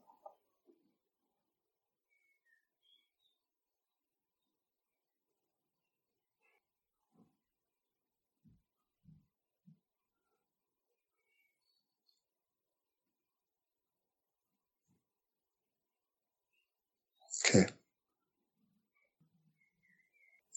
[17.48, 17.68] Okay.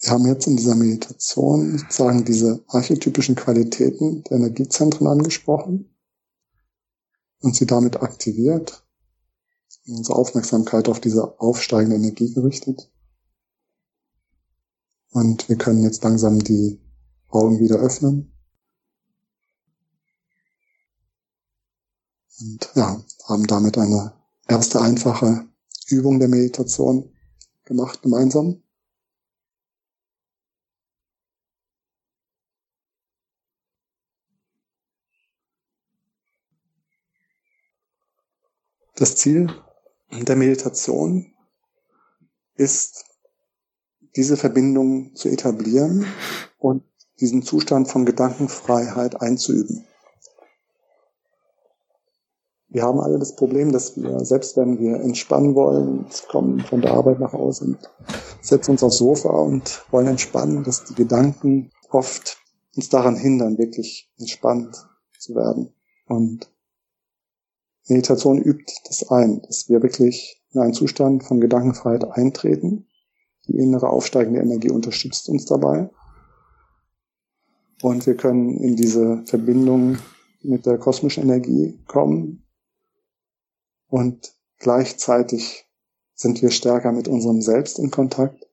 [0.11, 5.89] haben jetzt in dieser Meditation sozusagen diese archetypischen Qualitäten der Energiezentren angesprochen
[7.39, 8.85] und sie damit aktiviert,
[9.87, 12.91] unsere Aufmerksamkeit auf diese aufsteigende Energie gerichtet.
[15.11, 16.79] Und wir können jetzt langsam die
[17.29, 18.31] Augen wieder öffnen.
[22.39, 24.13] Und ja, haben damit eine
[24.47, 25.47] erste einfache
[25.87, 27.09] Übung der Meditation
[27.65, 28.61] gemacht gemeinsam.
[39.01, 39.47] Das Ziel
[40.11, 41.33] der Meditation
[42.53, 43.03] ist,
[44.15, 46.05] diese Verbindung zu etablieren
[46.59, 46.83] und
[47.19, 49.87] diesen Zustand von Gedankenfreiheit einzuüben.
[52.67, 56.91] Wir haben alle das Problem, dass wir, selbst wenn wir entspannen wollen, kommen von der
[56.91, 57.79] Arbeit nach Hause und
[58.43, 62.37] setzen uns aufs Sofa und wollen entspannen, dass die Gedanken oft
[62.75, 64.87] uns daran hindern, wirklich entspannt
[65.17, 65.73] zu werden.
[66.05, 66.51] Und
[67.87, 72.87] Meditation übt das ein, dass wir wirklich in einen Zustand von Gedankenfreiheit eintreten.
[73.47, 75.89] Die innere aufsteigende Energie unterstützt uns dabei.
[77.81, 79.97] Und wir können in diese Verbindung
[80.41, 82.43] mit der kosmischen Energie kommen,
[83.91, 85.65] und gleichzeitig
[86.15, 88.47] sind wir stärker mit unserem Selbst in Kontakt.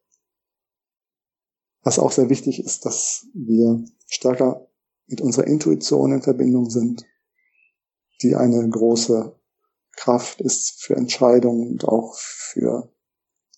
[1.83, 4.67] Was auch sehr wichtig ist, dass wir stärker
[5.07, 7.07] mit unserer Intuition in Verbindung sind,
[8.23, 9.35] die eine große
[9.93, 12.93] Kraft ist für Entscheidungen und auch für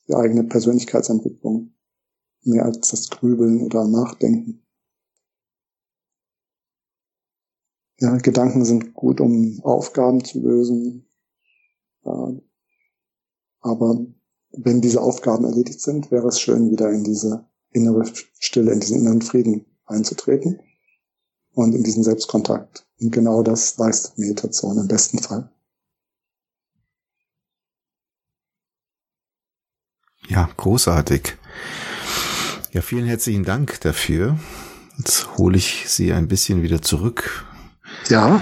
[0.09, 1.75] die eigene Persönlichkeitsentwicklung,
[2.42, 4.66] mehr als das Grübeln oder Nachdenken.
[7.99, 11.07] Ja, Gedanken sind gut, um Aufgaben zu lösen,
[13.61, 14.07] aber
[14.53, 19.01] wenn diese Aufgaben erledigt sind, wäre es schön, wieder in diese innere Stille, in diesen
[19.01, 20.61] inneren Frieden einzutreten
[21.55, 22.87] und in diesen Selbstkontakt.
[23.01, 25.51] Und genau das leistet Meditation im besten Fall.
[30.29, 31.37] Ja, großartig.
[32.73, 34.39] Ja, vielen herzlichen Dank dafür.
[34.97, 37.47] Jetzt hole ich Sie ein bisschen wieder zurück.
[38.09, 38.41] Ja.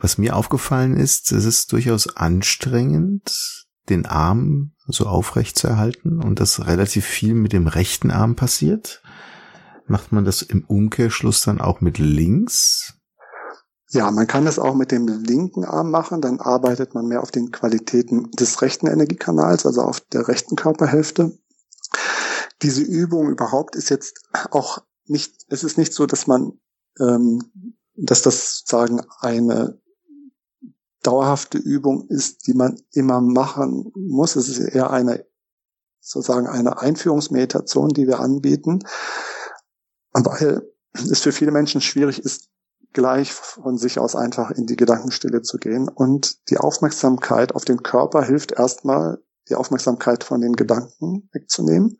[0.00, 6.40] Was mir aufgefallen ist, es ist durchaus anstrengend, den Arm so aufrecht zu erhalten und
[6.40, 9.00] das relativ viel mit dem rechten Arm passiert.
[9.86, 12.94] Macht man das im Umkehrschluss dann auch mit links?
[13.90, 17.30] Ja, man kann das auch mit dem linken Arm machen, dann arbeitet man mehr auf
[17.30, 21.38] den Qualitäten des rechten Energiekanals, also auf der rechten Körperhälfte.
[22.62, 26.58] Diese Übung überhaupt ist jetzt auch nicht, es ist nicht so, dass man,
[26.98, 27.42] ähm,
[27.94, 29.80] dass das sagen eine
[31.02, 34.34] dauerhafte Übung ist, die man immer machen muss.
[34.34, 35.24] Es ist eher eine,
[36.00, 38.80] sozusagen eine Einführungsmeditation, die wir anbieten,
[40.14, 40.62] weil
[40.94, 42.48] es für viele Menschen schwierig ist,
[42.92, 45.88] gleich von sich aus einfach in die Gedankenstille zu gehen.
[45.88, 51.98] Und die Aufmerksamkeit auf den Körper hilft erstmal, die Aufmerksamkeit von den Gedanken wegzunehmen.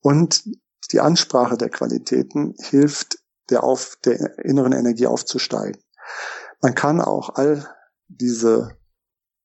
[0.00, 0.44] Und
[0.90, 3.18] die Ansprache der Qualitäten hilft,
[3.50, 5.80] der auf der inneren Energie aufzusteigen.
[6.62, 7.68] Man kann auch all
[8.08, 8.76] diese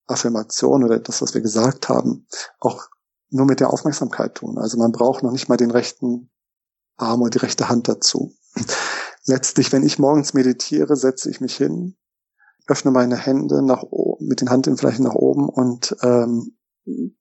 [0.07, 2.27] Affirmation oder das, was wir gesagt haben,
[2.59, 2.87] auch
[3.29, 4.57] nur mit der Aufmerksamkeit tun.
[4.57, 6.29] Also man braucht noch nicht mal den rechten
[7.01, 8.33] Arm oder die rechte Hand dazu.
[9.25, 11.95] Letztlich, wenn ich morgens meditiere, setze ich mich hin,
[12.67, 16.57] öffne meine Hände nach oben, mit den Handinnenflächen nach oben und ähm,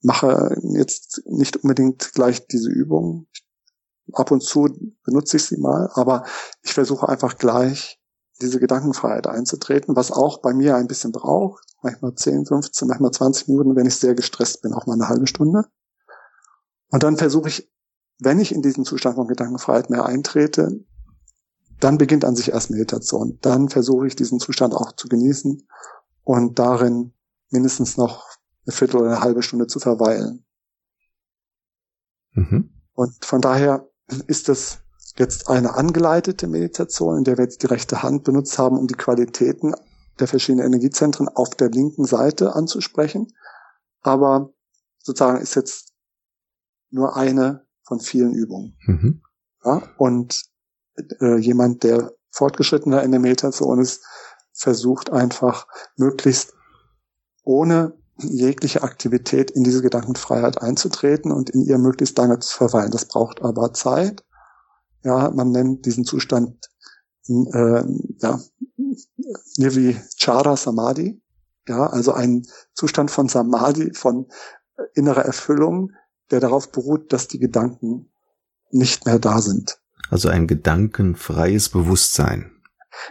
[0.02, 3.26] mache jetzt nicht unbedingt gleich diese Übung.
[4.12, 4.68] Ab und zu
[5.04, 6.24] benutze ich sie mal, aber
[6.62, 8.00] ich versuche einfach gleich
[8.40, 11.64] diese Gedankenfreiheit einzutreten, was auch bei mir ein bisschen braucht.
[11.82, 15.26] Manchmal 10, 15, manchmal 20 Minuten, wenn ich sehr gestresst bin, auch mal eine halbe
[15.26, 15.64] Stunde.
[16.90, 17.70] Und dann versuche ich
[18.20, 20.84] wenn ich in diesen Zustand von Gedankenfreiheit mehr eintrete,
[21.80, 23.38] dann beginnt an sich erst Meditation.
[23.40, 25.66] Dann versuche ich diesen Zustand auch zu genießen
[26.24, 27.12] und darin
[27.48, 28.28] mindestens noch
[28.66, 30.44] eine Viertel oder eine halbe Stunde zu verweilen.
[32.32, 32.70] Mhm.
[32.92, 33.88] Und von daher
[34.26, 34.78] ist es
[35.16, 38.94] jetzt eine angeleitete Meditation, in der wir jetzt die rechte Hand benutzt haben, um die
[38.94, 39.74] Qualitäten
[40.18, 43.32] der verschiedenen Energiezentren auf der linken Seite anzusprechen.
[44.02, 44.52] Aber
[44.98, 45.94] sozusagen ist jetzt
[46.90, 48.76] nur eine von vielen Übungen.
[48.86, 49.20] Mhm.
[49.64, 50.44] Ja, und
[51.20, 54.06] äh, jemand, der fortgeschrittener in der Meditation ist,
[54.52, 55.66] versucht einfach
[55.96, 56.54] möglichst
[57.42, 62.92] ohne jegliche Aktivität in diese Gedankenfreiheit einzutreten und in ihr möglichst lange zu verweilen.
[62.92, 64.24] Das braucht aber Zeit.
[65.02, 66.68] Ja, man nennt diesen Zustand
[67.28, 67.82] äh,
[68.18, 68.40] ja,
[69.56, 71.20] Nirvichara Samadhi.
[71.66, 74.28] Ja, also ein Zustand von Samadhi, von
[74.94, 75.90] innerer Erfüllung,
[76.30, 78.10] der darauf beruht, dass die Gedanken
[78.70, 79.80] nicht mehr da sind.
[80.10, 82.50] Also ein gedankenfreies Bewusstsein.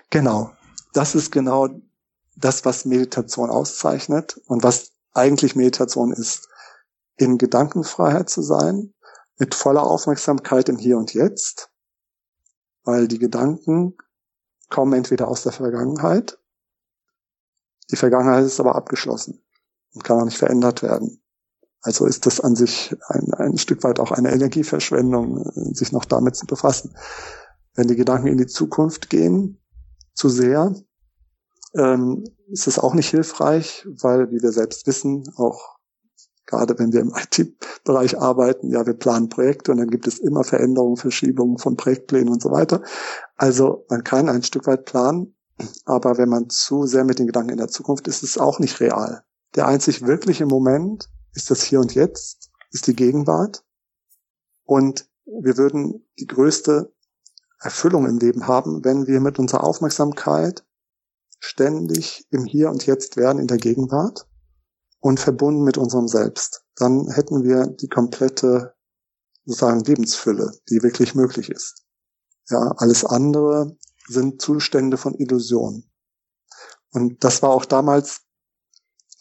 [0.09, 0.51] Genau.
[0.93, 1.69] Das ist genau
[2.35, 6.47] das, was Meditation auszeichnet und was eigentlich Meditation ist.
[7.17, 8.93] In Gedankenfreiheit zu sein,
[9.37, 11.69] mit voller Aufmerksamkeit im Hier und Jetzt,
[12.83, 13.97] weil die Gedanken
[14.69, 16.37] kommen entweder aus der Vergangenheit,
[17.91, 19.41] die Vergangenheit ist aber abgeschlossen
[19.93, 21.21] und kann auch nicht verändert werden.
[21.81, 26.35] Also ist das an sich ein, ein Stück weit auch eine Energieverschwendung, sich noch damit
[26.35, 26.95] zu befassen.
[27.75, 29.57] Wenn die Gedanken in die Zukunft gehen,
[30.13, 30.73] zu sehr,
[31.75, 35.77] ähm, ist es auch nicht hilfreich, weil, wie wir selbst wissen, auch
[36.45, 40.43] gerade wenn wir im IT-Bereich arbeiten, ja, wir planen Projekte und dann gibt es immer
[40.43, 42.81] Veränderungen, Verschiebungen von Projektplänen und so weiter.
[43.35, 45.35] Also man kann ein Stück weit planen,
[45.85, 48.59] aber wenn man zu sehr mit den Gedanken in der Zukunft ist, ist es auch
[48.59, 49.23] nicht real.
[49.55, 53.63] Der einzig wirkliche Moment ist das Hier und Jetzt, ist die Gegenwart.
[54.63, 56.93] Und wir würden die größte
[57.59, 60.65] Erfüllung im Leben haben, wenn wir mit unserer Aufmerksamkeit
[61.39, 64.27] ständig im Hier und Jetzt wären in der Gegenwart
[64.99, 66.63] und verbunden mit unserem Selbst.
[66.75, 68.75] Dann hätten wir die komplette
[69.45, 71.85] sozusagen Lebensfülle, die wirklich möglich ist.
[72.49, 73.77] Ja, alles andere
[74.07, 75.89] sind Zustände von Illusion.
[76.91, 78.21] Und das war auch damals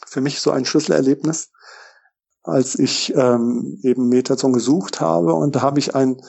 [0.06, 1.50] für mich so ein Schlüsselerlebnis,
[2.48, 5.34] als ich ähm, eben Meditation gesucht habe.
[5.34, 6.20] Und da habe ich ein,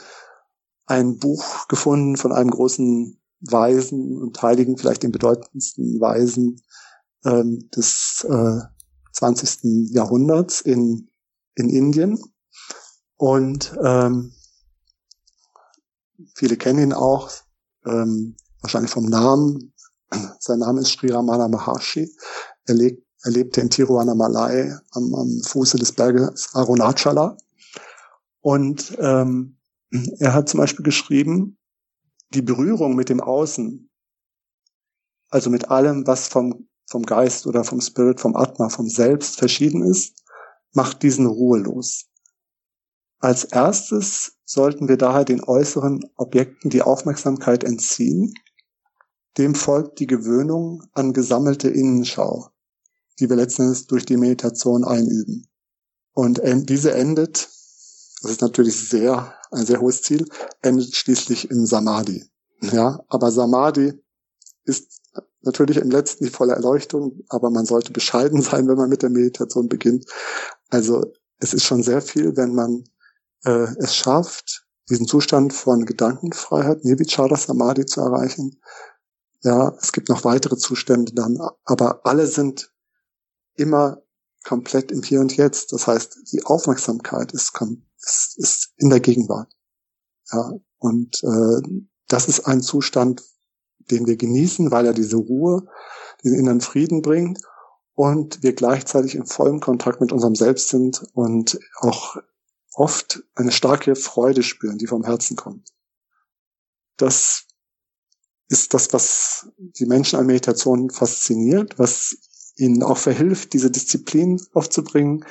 [0.85, 6.61] ein Buch gefunden von einem großen Weisen und Heiligen, vielleicht den bedeutendsten Weisen
[7.25, 8.59] ähm, des äh,
[9.13, 9.91] 20.
[9.91, 11.09] Jahrhunderts in,
[11.55, 12.19] in Indien.
[13.17, 14.33] Und ähm,
[16.35, 17.31] viele kennen ihn auch,
[17.85, 19.73] ähm, wahrscheinlich vom Namen.
[20.39, 22.09] Sein Name ist Sri Ramana Maharshi.
[22.65, 27.37] Er lebt er lebte in Tiruvannamalai am, am Fuße des Berges Arunachala.
[28.41, 29.57] Und ähm,
[30.19, 31.57] er hat zum Beispiel geschrieben,
[32.29, 33.89] die Berührung mit dem Außen,
[35.29, 39.83] also mit allem, was vom, vom Geist oder vom Spirit, vom Atma, vom Selbst verschieden
[39.83, 40.23] ist,
[40.73, 42.05] macht diesen ruhelos.
[43.19, 48.33] Als erstes sollten wir daher den äußeren Objekten die Aufmerksamkeit entziehen.
[49.37, 52.49] Dem folgt die Gewöhnung an gesammelte Innenschau
[53.19, 55.47] die wir letztendlich durch die Meditation einüben.
[56.13, 57.49] Und diese endet,
[58.21, 60.25] das ist natürlich sehr, ein sehr hohes Ziel,
[60.61, 62.25] endet schließlich in Samadhi.
[62.61, 63.93] Ja, aber Samadhi
[64.65, 64.99] ist
[65.41, 69.09] natürlich im letzten die volle Erleuchtung, aber man sollte bescheiden sein, wenn man mit der
[69.09, 70.05] Meditation beginnt.
[70.69, 71.05] Also
[71.39, 72.83] es ist schon sehr viel, wenn man
[73.45, 78.59] äh, es schafft, diesen Zustand von Gedankenfreiheit, Nirvichara Samadhi zu erreichen.
[79.43, 82.73] Ja, es gibt noch weitere Zustände dann, aber alle sind
[83.59, 84.01] immer
[84.43, 85.73] komplett im Hier und Jetzt.
[85.73, 87.53] Das heißt, die Aufmerksamkeit ist,
[87.97, 89.51] ist, ist in der Gegenwart.
[90.31, 93.23] Ja, und äh, das ist ein Zustand,
[93.91, 95.67] den wir genießen, weil er diese Ruhe,
[96.23, 97.39] den inneren Frieden bringt
[97.95, 102.17] und wir gleichzeitig in vollem Kontakt mit unserem Selbst sind und auch
[102.73, 105.73] oft eine starke Freude spüren, die vom Herzen kommt.
[106.97, 107.45] Das
[108.47, 112.17] ist das, was die Menschen an Meditation fasziniert, was
[112.59, 115.25] ihnen auch verhilft, diese Disziplin aufzubringen,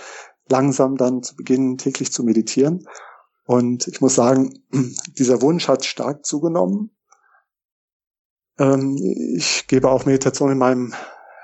[0.49, 2.87] langsam dann zu beginnen, täglich zu meditieren.
[3.47, 4.63] Und ich muss sagen,
[5.19, 6.91] dieser Wunsch hat stark zugenommen.
[8.59, 10.95] Ähm, ich gebe auch Meditation in meinem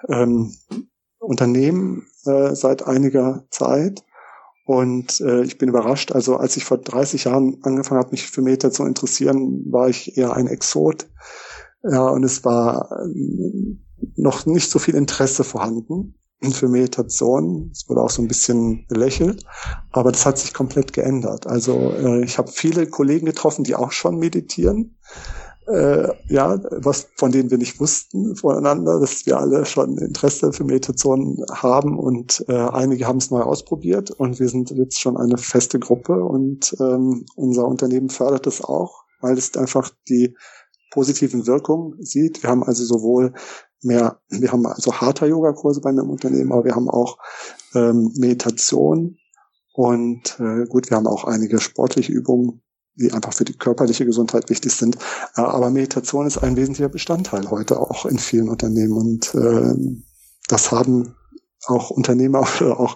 [0.08, 0.54] ähm,
[1.18, 4.04] Unternehmen äh, seit einiger Zeit.
[4.66, 6.12] Und äh, ich bin überrascht.
[6.12, 10.16] Also als ich vor 30 Jahren angefangen habe, mich für Meditation zu interessieren, war ich
[10.16, 11.06] eher ein Exot.
[11.82, 12.90] Ja, und es war
[14.16, 16.14] noch nicht so viel Interesse vorhanden.
[16.52, 17.70] für Meditation.
[17.72, 19.44] Es wurde auch so ein bisschen belächelt,
[19.92, 21.46] aber das hat sich komplett geändert.
[21.46, 24.98] Also äh, ich habe viele Kollegen getroffen, die auch schon meditieren.
[25.66, 30.64] Äh, ja, was von denen wir nicht wussten voneinander, dass wir alle schon Interesse für
[30.64, 35.38] Meditation haben und äh, einige haben es neu ausprobiert und wir sind jetzt schon eine
[35.38, 40.36] feste Gruppe und ähm, unser Unternehmen fördert es auch, weil es einfach die
[40.90, 42.42] positiven Wirkungen sieht.
[42.42, 43.32] Wir haben also sowohl
[43.84, 47.18] mehr, wir haben also harter Yoga-Kurse bei einem Unternehmen, aber wir haben auch
[47.74, 49.18] ähm, Meditation
[49.74, 52.62] und äh, gut, wir haben auch einige sportliche Übungen,
[52.94, 54.96] die einfach für die körperliche Gesundheit wichtig sind.
[55.36, 59.74] Äh, aber Meditation ist ein wesentlicher Bestandteil heute auch in vielen Unternehmen und äh,
[60.48, 61.16] das haben
[61.66, 62.94] auch Unternehmer oder auch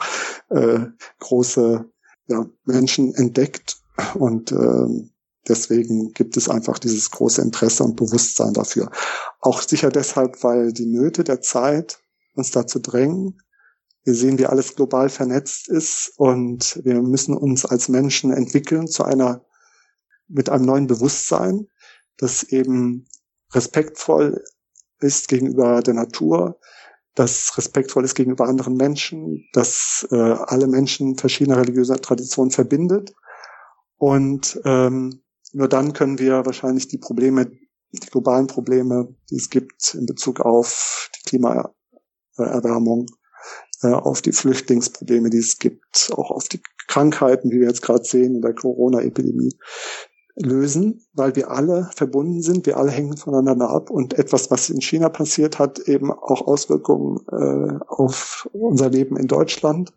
[0.50, 0.80] äh,
[1.18, 1.84] große
[2.28, 3.78] ja, Menschen entdeckt
[4.14, 5.08] und äh,
[5.48, 8.90] Deswegen gibt es einfach dieses große Interesse und Bewusstsein dafür.
[9.40, 12.00] Auch sicher deshalb, weil die Nöte der Zeit
[12.34, 13.40] uns dazu drängen.
[14.04, 19.04] Wir sehen, wie alles global vernetzt ist und wir müssen uns als Menschen entwickeln zu
[19.04, 19.44] einer,
[20.28, 21.68] mit einem neuen Bewusstsein,
[22.16, 23.06] das eben
[23.52, 24.44] respektvoll
[25.00, 26.58] ist gegenüber der Natur,
[27.14, 33.14] das respektvoll ist gegenüber anderen Menschen, das äh, alle Menschen verschiedener religiöser Traditionen verbindet
[33.96, 35.22] und ähm,
[35.52, 37.50] nur dann können wir wahrscheinlich die Probleme,
[37.92, 43.06] die globalen Probleme, die es gibt in Bezug auf die Klimaerwärmung,
[43.82, 48.04] äh, auf die Flüchtlingsprobleme, die es gibt, auch auf die Krankheiten, wie wir jetzt gerade
[48.04, 49.54] sehen in der Corona-Epidemie,
[50.36, 53.90] lösen, weil wir alle verbunden sind, wir alle hängen voneinander ab.
[53.90, 59.26] Und etwas, was in China passiert, hat eben auch Auswirkungen äh, auf unser Leben in
[59.26, 59.92] Deutschland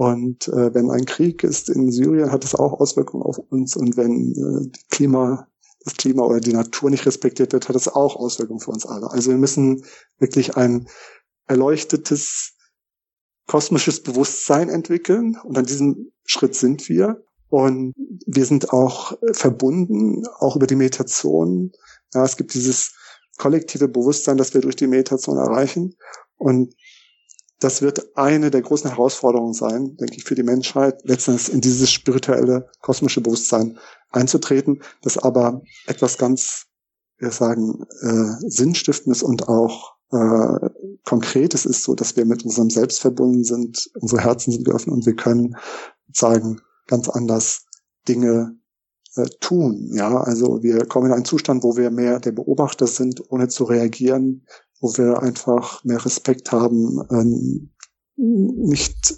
[0.00, 3.76] und äh, wenn ein Krieg ist in Syrien, hat es auch Auswirkungen auf uns.
[3.76, 5.46] Und wenn äh, Klima,
[5.84, 9.10] das Klima oder die Natur nicht respektiert wird, hat es auch Auswirkungen für uns alle.
[9.10, 9.84] Also wir müssen
[10.18, 10.88] wirklich ein
[11.48, 12.54] erleuchtetes
[13.46, 15.36] kosmisches Bewusstsein entwickeln.
[15.44, 17.22] Und an diesem Schritt sind wir.
[17.50, 17.92] Und
[18.26, 21.72] wir sind auch verbunden, auch über die Meditation.
[22.14, 22.94] Ja, es gibt dieses
[23.36, 25.94] kollektive Bewusstsein, das wir durch die Meditation erreichen.
[26.38, 26.74] Und
[27.60, 31.90] das wird eine der großen Herausforderungen sein, denke ich, für die Menschheit, letztendlich in dieses
[31.90, 33.78] spirituelle, kosmische Bewusstsein
[34.10, 36.66] einzutreten, das aber etwas ganz,
[37.18, 40.70] wir sagen, äh, Sinnstiftendes und auch äh,
[41.04, 45.06] Konkretes ist, so dass wir mit unserem Selbst verbunden sind, unsere Herzen sind geöffnet und
[45.06, 45.56] wir können
[46.12, 47.66] sagen, ganz anders
[48.08, 48.56] Dinge
[49.16, 49.90] äh, tun.
[49.92, 53.64] Ja, also wir kommen in einen Zustand, wo wir mehr der Beobachter sind, ohne zu
[53.64, 54.46] reagieren,
[54.80, 57.70] wo wir einfach mehr Respekt haben, ähm,
[58.16, 59.14] nicht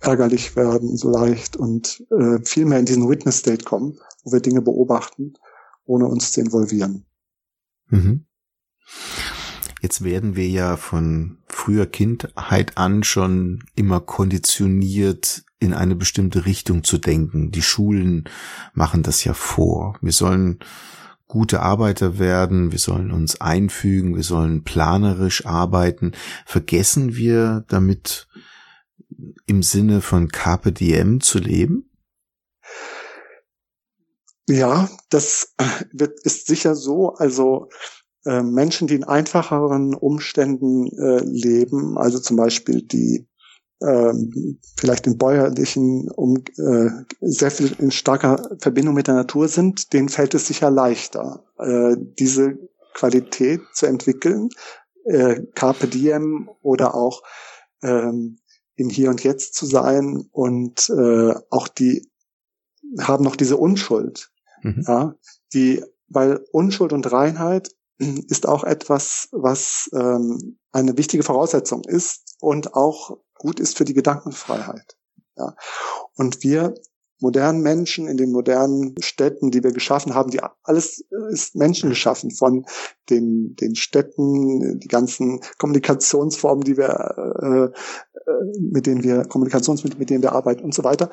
[0.00, 4.40] ärgerlich werden so leicht und äh, viel mehr in diesen Witness State kommen, wo wir
[4.40, 5.34] Dinge beobachten,
[5.84, 7.04] ohne uns zu involvieren.
[7.88, 8.26] Mhm.
[9.80, 16.84] Jetzt werden wir ja von früher Kindheit an schon immer konditioniert, in eine bestimmte Richtung
[16.84, 17.50] zu denken.
[17.50, 18.28] Die Schulen
[18.74, 19.98] machen das ja vor.
[20.00, 20.60] Wir sollen
[21.28, 26.12] gute Arbeiter werden, wir sollen uns einfügen, wir sollen planerisch arbeiten.
[26.46, 28.26] Vergessen wir damit
[29.46, 31.90] im Sinne von Carpe Diem zu leben?
[34.48, 35.54] Ja, das
[35.92, 37.14] wird, ist sicher so.
[37.14, 37.68] Also
[38.24, 43.27] äh, Menschen, die in einfacheren Umständen äh, leben, also zum Beispiel die
[43.80, 49.92] ähm, vielleicht in bäuerlichen um äh, sehr viel in starker Verbindung mit der Natur sind,
[49.92, 52.58] denen fällt es sicher leichter, äh, diese
[52.94, 54.48] Qualität zu entwickeln,
[55.04, 57.22] äh, Carpe Diem oder auch
[57.82, 58.38] ähm,
[58.74, 62.10] im Hier und Jetzt zu sein und äh, auch die
[63.00, 64.30] haben noch diese Unschuld,
[64.62, 64.84] mhm.
[64.86, 65.14] ja,
[65.52, 72.74] die, weil Unschuld und Reinheit ist auch etwas, was ähm, eine wichtige Voraussetzung ist und
[72.74, 74.96] auch gut ist für die Gedankenfreiheit.
[75.36, 75.54] Ja.
[76.14, 76.74] Und wir
[77.20, 82.30] modernen Menschen in den modernen Städten, die wir geschaffen haben, die alles ist Menschen geschaffen
[82.30, 82.64] von
[83.10, 86.88] den, den Städten, die ganzen Kommunikationsformen, die wir,
[87.42, 91.10] äh, äh mit denen wir, Kommunikationsmittel, mit denen wir arbeiten und so weiter.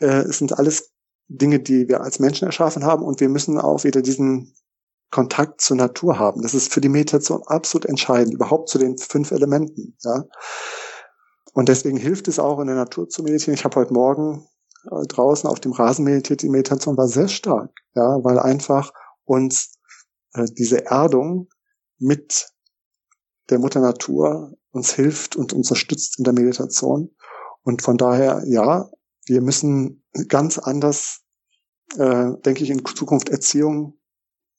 [0.00, 0.92] Äh, es sind alles
[1.28, 4.54] Dinge, die wir als Menschen erschaffen haben und wir müssen auch wieder diesen
[5.10, 6.42] Kontakt zur Natur haben.
[6.42, 9.96] Das ist für die Meditation absolut entscheidend, überhaupt zu den fünf Elementen.
[10.02, 10.24] Ja.
[11.52, 13.54] Und deswegen hilft es auch in der Natur zu meditieren.
[13.54, 14.46] Ich habe heute Morgen
[14.90, 16.42] äh, draußen auf dem Rasen meditiert.
[16.42, 18.92] Die Meditation war sehr stark, ja, weil einfach
[19.24, 19.74] uns
[20.34, 21.48] äh, diese Erdung
[21.98, 22.50] mit
[23.50, 27.14] der Mutter Natur uns hilft und unterstützt in der Meditation.
[27.62, 28.90] Und von daher, ja,
[29.26, 31.20] wir müssen ganz anders,
[31.96, 33.98] äh, denke ich, in Zukunft Erziehung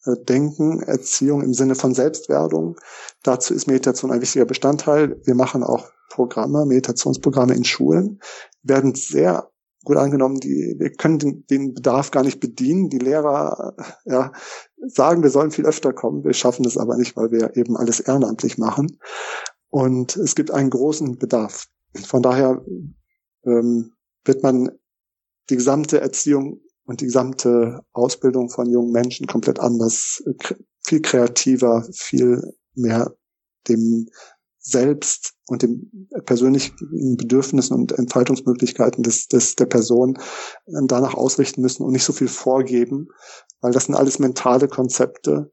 [0.06, 2.78] Denken, Erziehung im Sinne von Selbstwerdung.
[3.24, 5.20] Dazu ist Meditation ein wichtiger Bestandteil.
[5.24, 8.20] Wir machen auch Programme, Meditationsprogramme in Schulen,
[8.62, 9.50] werden sehr
[9.84, 12.90] gut angenommen, die, wir können den, den Bedarf gar nicht bedienen.
[12.90, 13.76] Die Lehrer
[14.06, 14.32] ja,
[14.88, 16.24] sagen, wir sollen viel öfter kommen.
[16.24, 18.98] Wir schaffen es aber nicht, weil wir eben alles ehrenamtlich machen.
[19.70, 21.68] Und es gibt einen großen Bedarf.
[22.06, 22.64] Von daher
[23.44, 23.94] ähm,
[24.24, 24.72] wird man
[25.50, 30.24] die gesamte Erziehung und die gesamte Ausbildung von jungen Menschen komplett anders,
[30.86, 32.42] viel kreativer, viel
[32.76, 33.16] mehr
[33.68, 34.10] dem
[34.60, 36.76] Selbst und den persönlichen
[37.18, 40.18] Bedürfnissen und Entfaltungsmöglichkeiten des, des, der Person
[40.68, 43.08] ähm, danach ausrichten müssen und nicht so viel vorgeben,
[43.60, 45.52] weil das sind alles mentale Konzepte,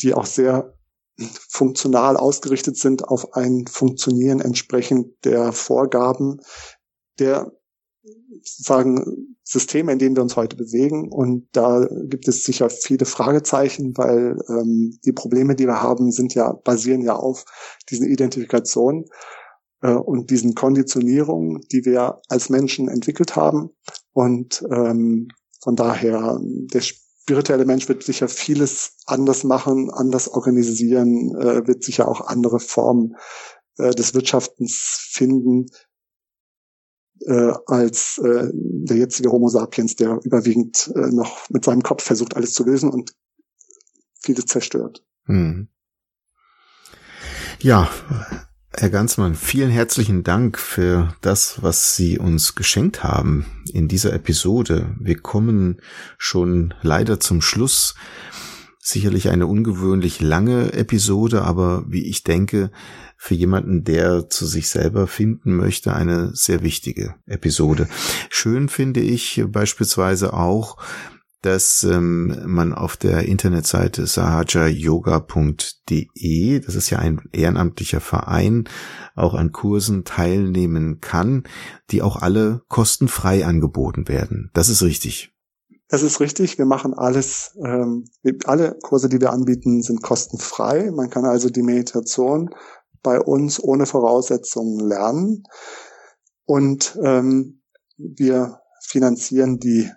[0.00, 0.74] die auch sehr
[1.18, 6.40] funktional ausgerichtet sind auf ein Funktionieren entsprechend der Vorgaben
[7.18, 7.52] der
[8.42, 11.10] sozusagen Systeme, in denen wir uns heute bewegen.
[11.10, 16.34] Und da gibt es sicher viele Fragezeichen, weil ähm, die Probleme, die wir haben, sind
[16.34, 17.44] ja, basieren ja auf
[17.90, 19.04] diesen Identifikationen
[19.82, 23.70] äh, und diesen Konditionierungen, die wir als Menschen entwickelt haben.
[24.12, 25.28] Und ähm,
[25.60, 32.08] von daher, der spirituelle Mensch wird sicher vieles anders machen, anders organisieren, äh, wird sicher
[32.08, 33.16] auch andere Formen
[33.78, 35.66] äh, des Wirtschaftens finden,
[37.26, 42.36] äh, als äh, der jetzige Homo sapiens, der überwiegend äh, noch mit seinem Kopf versucht,
[42.36, 43.12] alles zu lösen und
[44.20, 45.04] vieles zerstört.
[45.26, 45.68] Hm.
[47.60, 47.88] Ja,
[48.74, 54.96] Herr Ganzmann, vielen herzlichen Dank für das, was Sie uns geschenkt haben in dieser Episode.
[54.98, 55.80] Wir kommen
[56.16, 57.94] schon leider zum Schluss.
[58.84, 62.72] Sicherlich eine ungewöhnlich lange Episode, aber wie ich denke,
[63.16, 67.88] für jemanden, der zu sich selber finden möchte, eine sehr wichtige Episode.
[68.28, 70.78] Schön finde ich beispielsweise auch,
[71.42, 78.68] dass ähm, man auf der Internetseite sahajayoga.de, das ist ja ein ehrenamtlicher Verein,
[79.14, 81.44] auch an Kursen teilnehmen kann,
[81.92, 84.50] die auch alle kostenfrei angeboten werden.
[84.54, 85.31] Das ist richtig.
[85.92, 86.56] Das ist richtig.
[86.56, 88.06] Wir machen alles, ähm,
[88.46, 90.90] alle Kurse, die wir anbieten, sind kostenfrei.
[90.90, 92.48] Man kann also die Meditation
[93.02, 95.42] bei uns ohne Voraussetzungen lernen.
[96.46, 97.60] Und ähm,
[97.98, 99.90] wir finanzieren die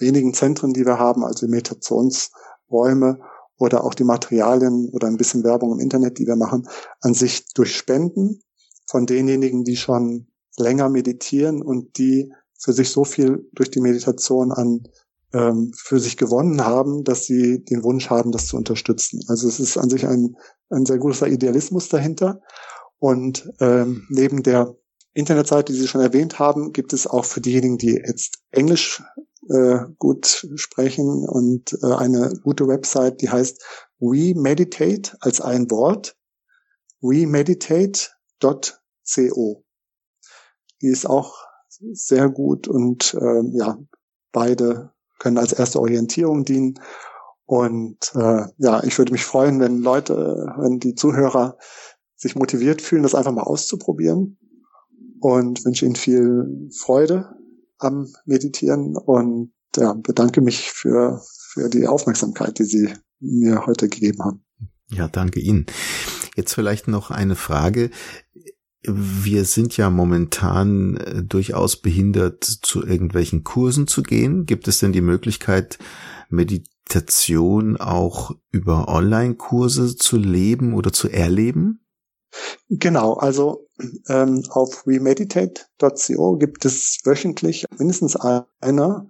[0.00, 3.20] wenigen Zentren, die wir haben, also Meditationsräume
[3.56, 6.68] oder auch die Materialien oder ein bisschen Werbung im Internet, die wir machen,
[7.02, 8.42] an sich durch Spenden
[8.90, 10.26] von denjenigen, die schon
[10.56, 14.82] länger meditieren und die für sich so viel durch die Meditation an
[15.32, 19.20] ähm, für sich gewonnen haben, dass sie den Wunsch haben, das zu unterstützen.
[19.28, 20.36] Also es ist an sich ein,
[20.70, 22.40] ein sehr großer Idealismus dahinter.
[22.98, 24.74] Und ähm, neben der
[25.14, 29.02] Internetseite, die Sie schon erwähnt haben, gibt es auch für diejenigen, die jetzt Englisch
[29.48, 33.62] äh, gut sprechen und äh, eine gute Website, die heißt
[33.98, 36.16] We Meditate als ein Wort.
[37.00, 39.64] WeMeditate.co.
[40.80, 41.47] Die ist auch
[41.92, 43.78] sehr gut und äh, ja,
[44.32, 46.78] beide können als erste Orientierung dienen.
[47.44, 51.56] Und äh, ja, ich würde mich freuen, wenn Leute, wenn die Zuhörer
[52.14, 54.38] sich motiviert fühlen, das einfach mal auszuprobieren.
[55.20, 57.34] Und wünsche Ihnen viel Freude
[57.78, 61.20] am Meditieren und ja, bedanke mich für,
[61.52, 64.44] für die Aufmerksamkeit, die Sie mir heute gegeben haben.
[64.90, 65.66] Ja, danke Ihnen.
[66.36, 67.90] Jetzt vielleicht noch eine Frage
[68.82, 74.46] wir sind ja momentan äh, durchaus behindert, zu irgendwelchen Kursen zu gehen.
[74.46, 75.78] Gibt es denn die Möglichkeit,
[76.28, 81.80] Meditation auch über Online-Kurse zu leben oder zu erleben?
[82.68, 83.68] Genau, also
[84.08, 89.08] ähm, auf remeditate.co gibt es wöchentlich mindestens eine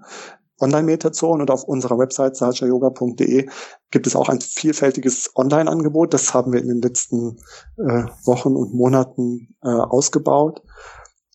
[0.60, 3.48] Online-Meditation und auf unserer Website sahajayoga.de
[3.90, 6.12] gibt es auch ein vielfältiges Online-Angebot.
[6.12, 7.38] Das haben wir in den letzten
[7.76, 10.62] äh, Wochen und Monaten äh, ausgebaut.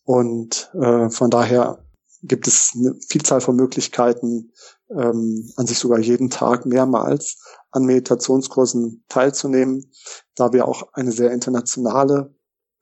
[0.05, 1.83] Und äh, von daher
[2.23, 4.51] gibt es eine Vielzahl von Möglichkeiten,
[4.89, 7.37] ähm, an sich sogar jeden Tag mehrmals
[7.71, 9.91] an Meditationskursen teilzunehmen,
[10.35, 12.33] da wir auch eine sehr internationale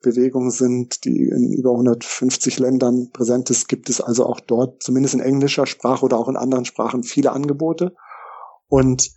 [0.02, 5.14] Bewegung sind, die in über 150 Ländern präsent ist, gibt es also auch dort, zumindest
[5.14, 7.94] in englischer Sprache oder auch in anderen Sprachen, viele Angebote.
[8.68, 9.12] Und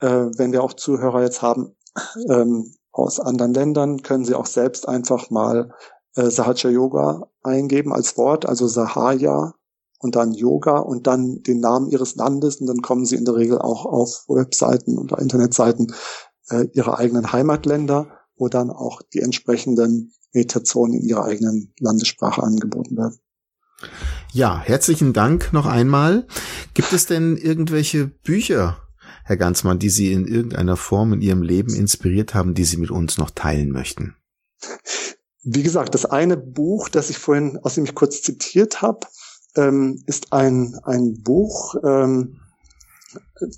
[0.00, 1.76] äh, wenn wir auch Zuhörer jetzt haben
[2.28, 5.72] ähm, aus anderen Ländern, können sie auch selbst einfach mal
[6.16, 9.54] äh, Sahaja Yoga eingeben als Wort, also Sahaya
[9.98, 13.36] und dann Yoga und dann den Namen ihres Landes und dann kommen sie in der
[13.36, 15.94] Regel auch auf Webseiten oder Internetseiten
[16.50, 22.96] äh, ihrer eigenen Heimatländer, wo dann auch die entsprechenden Meditationen in ihrer eigenen Landessprache angeboten
[22.96, 23.18] werden.
[24.32, 26.26] Ja, herzlichen Dank noch einmal.
[26.74, 28.78] Gibt es denn irgendwelche Bücher,
[29.24, 32.90] Herr Ganzmann, die Sie in irgendeiner Form in Ihrem Leben inspiriert haben, die Sie mit
[32.90, 34.16] uns noch teilen möchten?
[35.42, 39.06] Wie gesagt, das eine Buch, das ich vorhin, aus dem ich kurz zitiert habe,
[39.56, 42.40] ähm, ist ein, ein Buch ähm,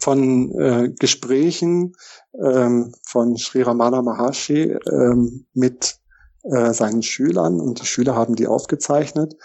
[0.01, 1.95] von äh, Gesprächen
[2.43, 5.99] ähm, von Sri Ramana Maharshi ähm, mit
[6.45, 9.37] äh, seinen Schülern und die Schüler haben die aufgezeichnet.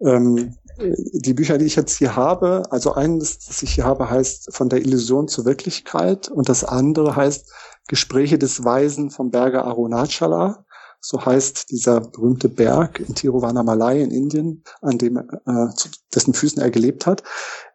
[0.00, 4.54] Ähm, die Bücher, die ich jetzt hier habe, also eines, das ich hier habe, heißt
[4.54, 7.50] Von der Illusion zur Wirklichkeit und das andere heißt
[7.88, 10.64] Gespräche des Weisen vom Berge Arunachala.
[11.00, 16.60] So heißt dieser berühmte Berg in Tiruvannamalai in Indien, an dem, äh, zu dessen Füßen
[16.60, 17.22] er gelebt hat.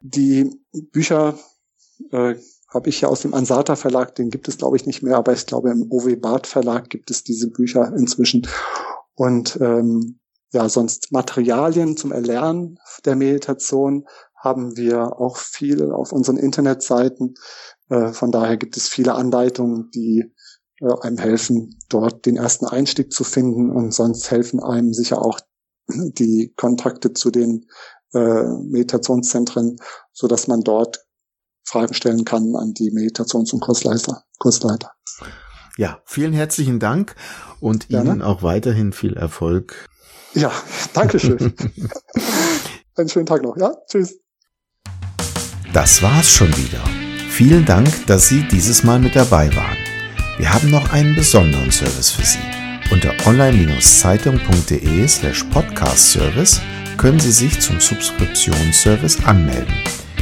[0.02, 0.52] Die
[0.92, 1.36] Bücher
[2.12, 2.36] äh,
[2.74, 5.34] habe ich ja aus dem Ansata Verlag, den gibt es glaube ich nicht mehr, aber
[5.34, 8.48] ich glaube im OW Barth Verlag gibt es diese Bücher inzwischen.
[9.16, 10.20] Und ähm,
[10.54, 14.06] ja, sonst Materialien zum Erlernen der Meditation
[14.36, 17.36] haben wir auch viel auf unseren Internetseiten.
[17.90, 20.34] Äh, von daher gibt es viele Anleitungen, die
[20.80, 25.40] äh, einem helfen, dort den ersten Einstieg zu finden und sonst helfen einem sicher auch
[25.90, 27.68] die Kontakte zu den
[28.14, 29.78] äh, Meditationszentren,
[30.12, 31.06] so dass man dort
[31.64, 34.24] Fragen stellen kann an die Meditations- und Kursleiter.
[34.40, 34.92] Kursleiter.
[35.78, 37.16] Ja, vielen herzlichen Dank
[37.60, 38.10] und Gerne.
[38.10, 39.90] Ihnen auch weiterhin viel Erfolg
[40.34, 40.52] ja,
[40.94, 41.54] danke schön.
[42.96, 43.58] Einen schönen Tag noch.
[43.58, 44.20] Ja, tschüss.
[45.74, 46.84] Das war's schon wieder.
[47.30, 49.78] Vielen Dank, dass Sie dieses Mal mit dabei waren.
[50.38, 52.40] Wir haben noch einen besonderen Service für Sie.
[52.92, 56.62] Unter online-zeitung.de slash podcast-service
[56.98, 59.74] können Sie sich zum Subskriptionsservice anmelden.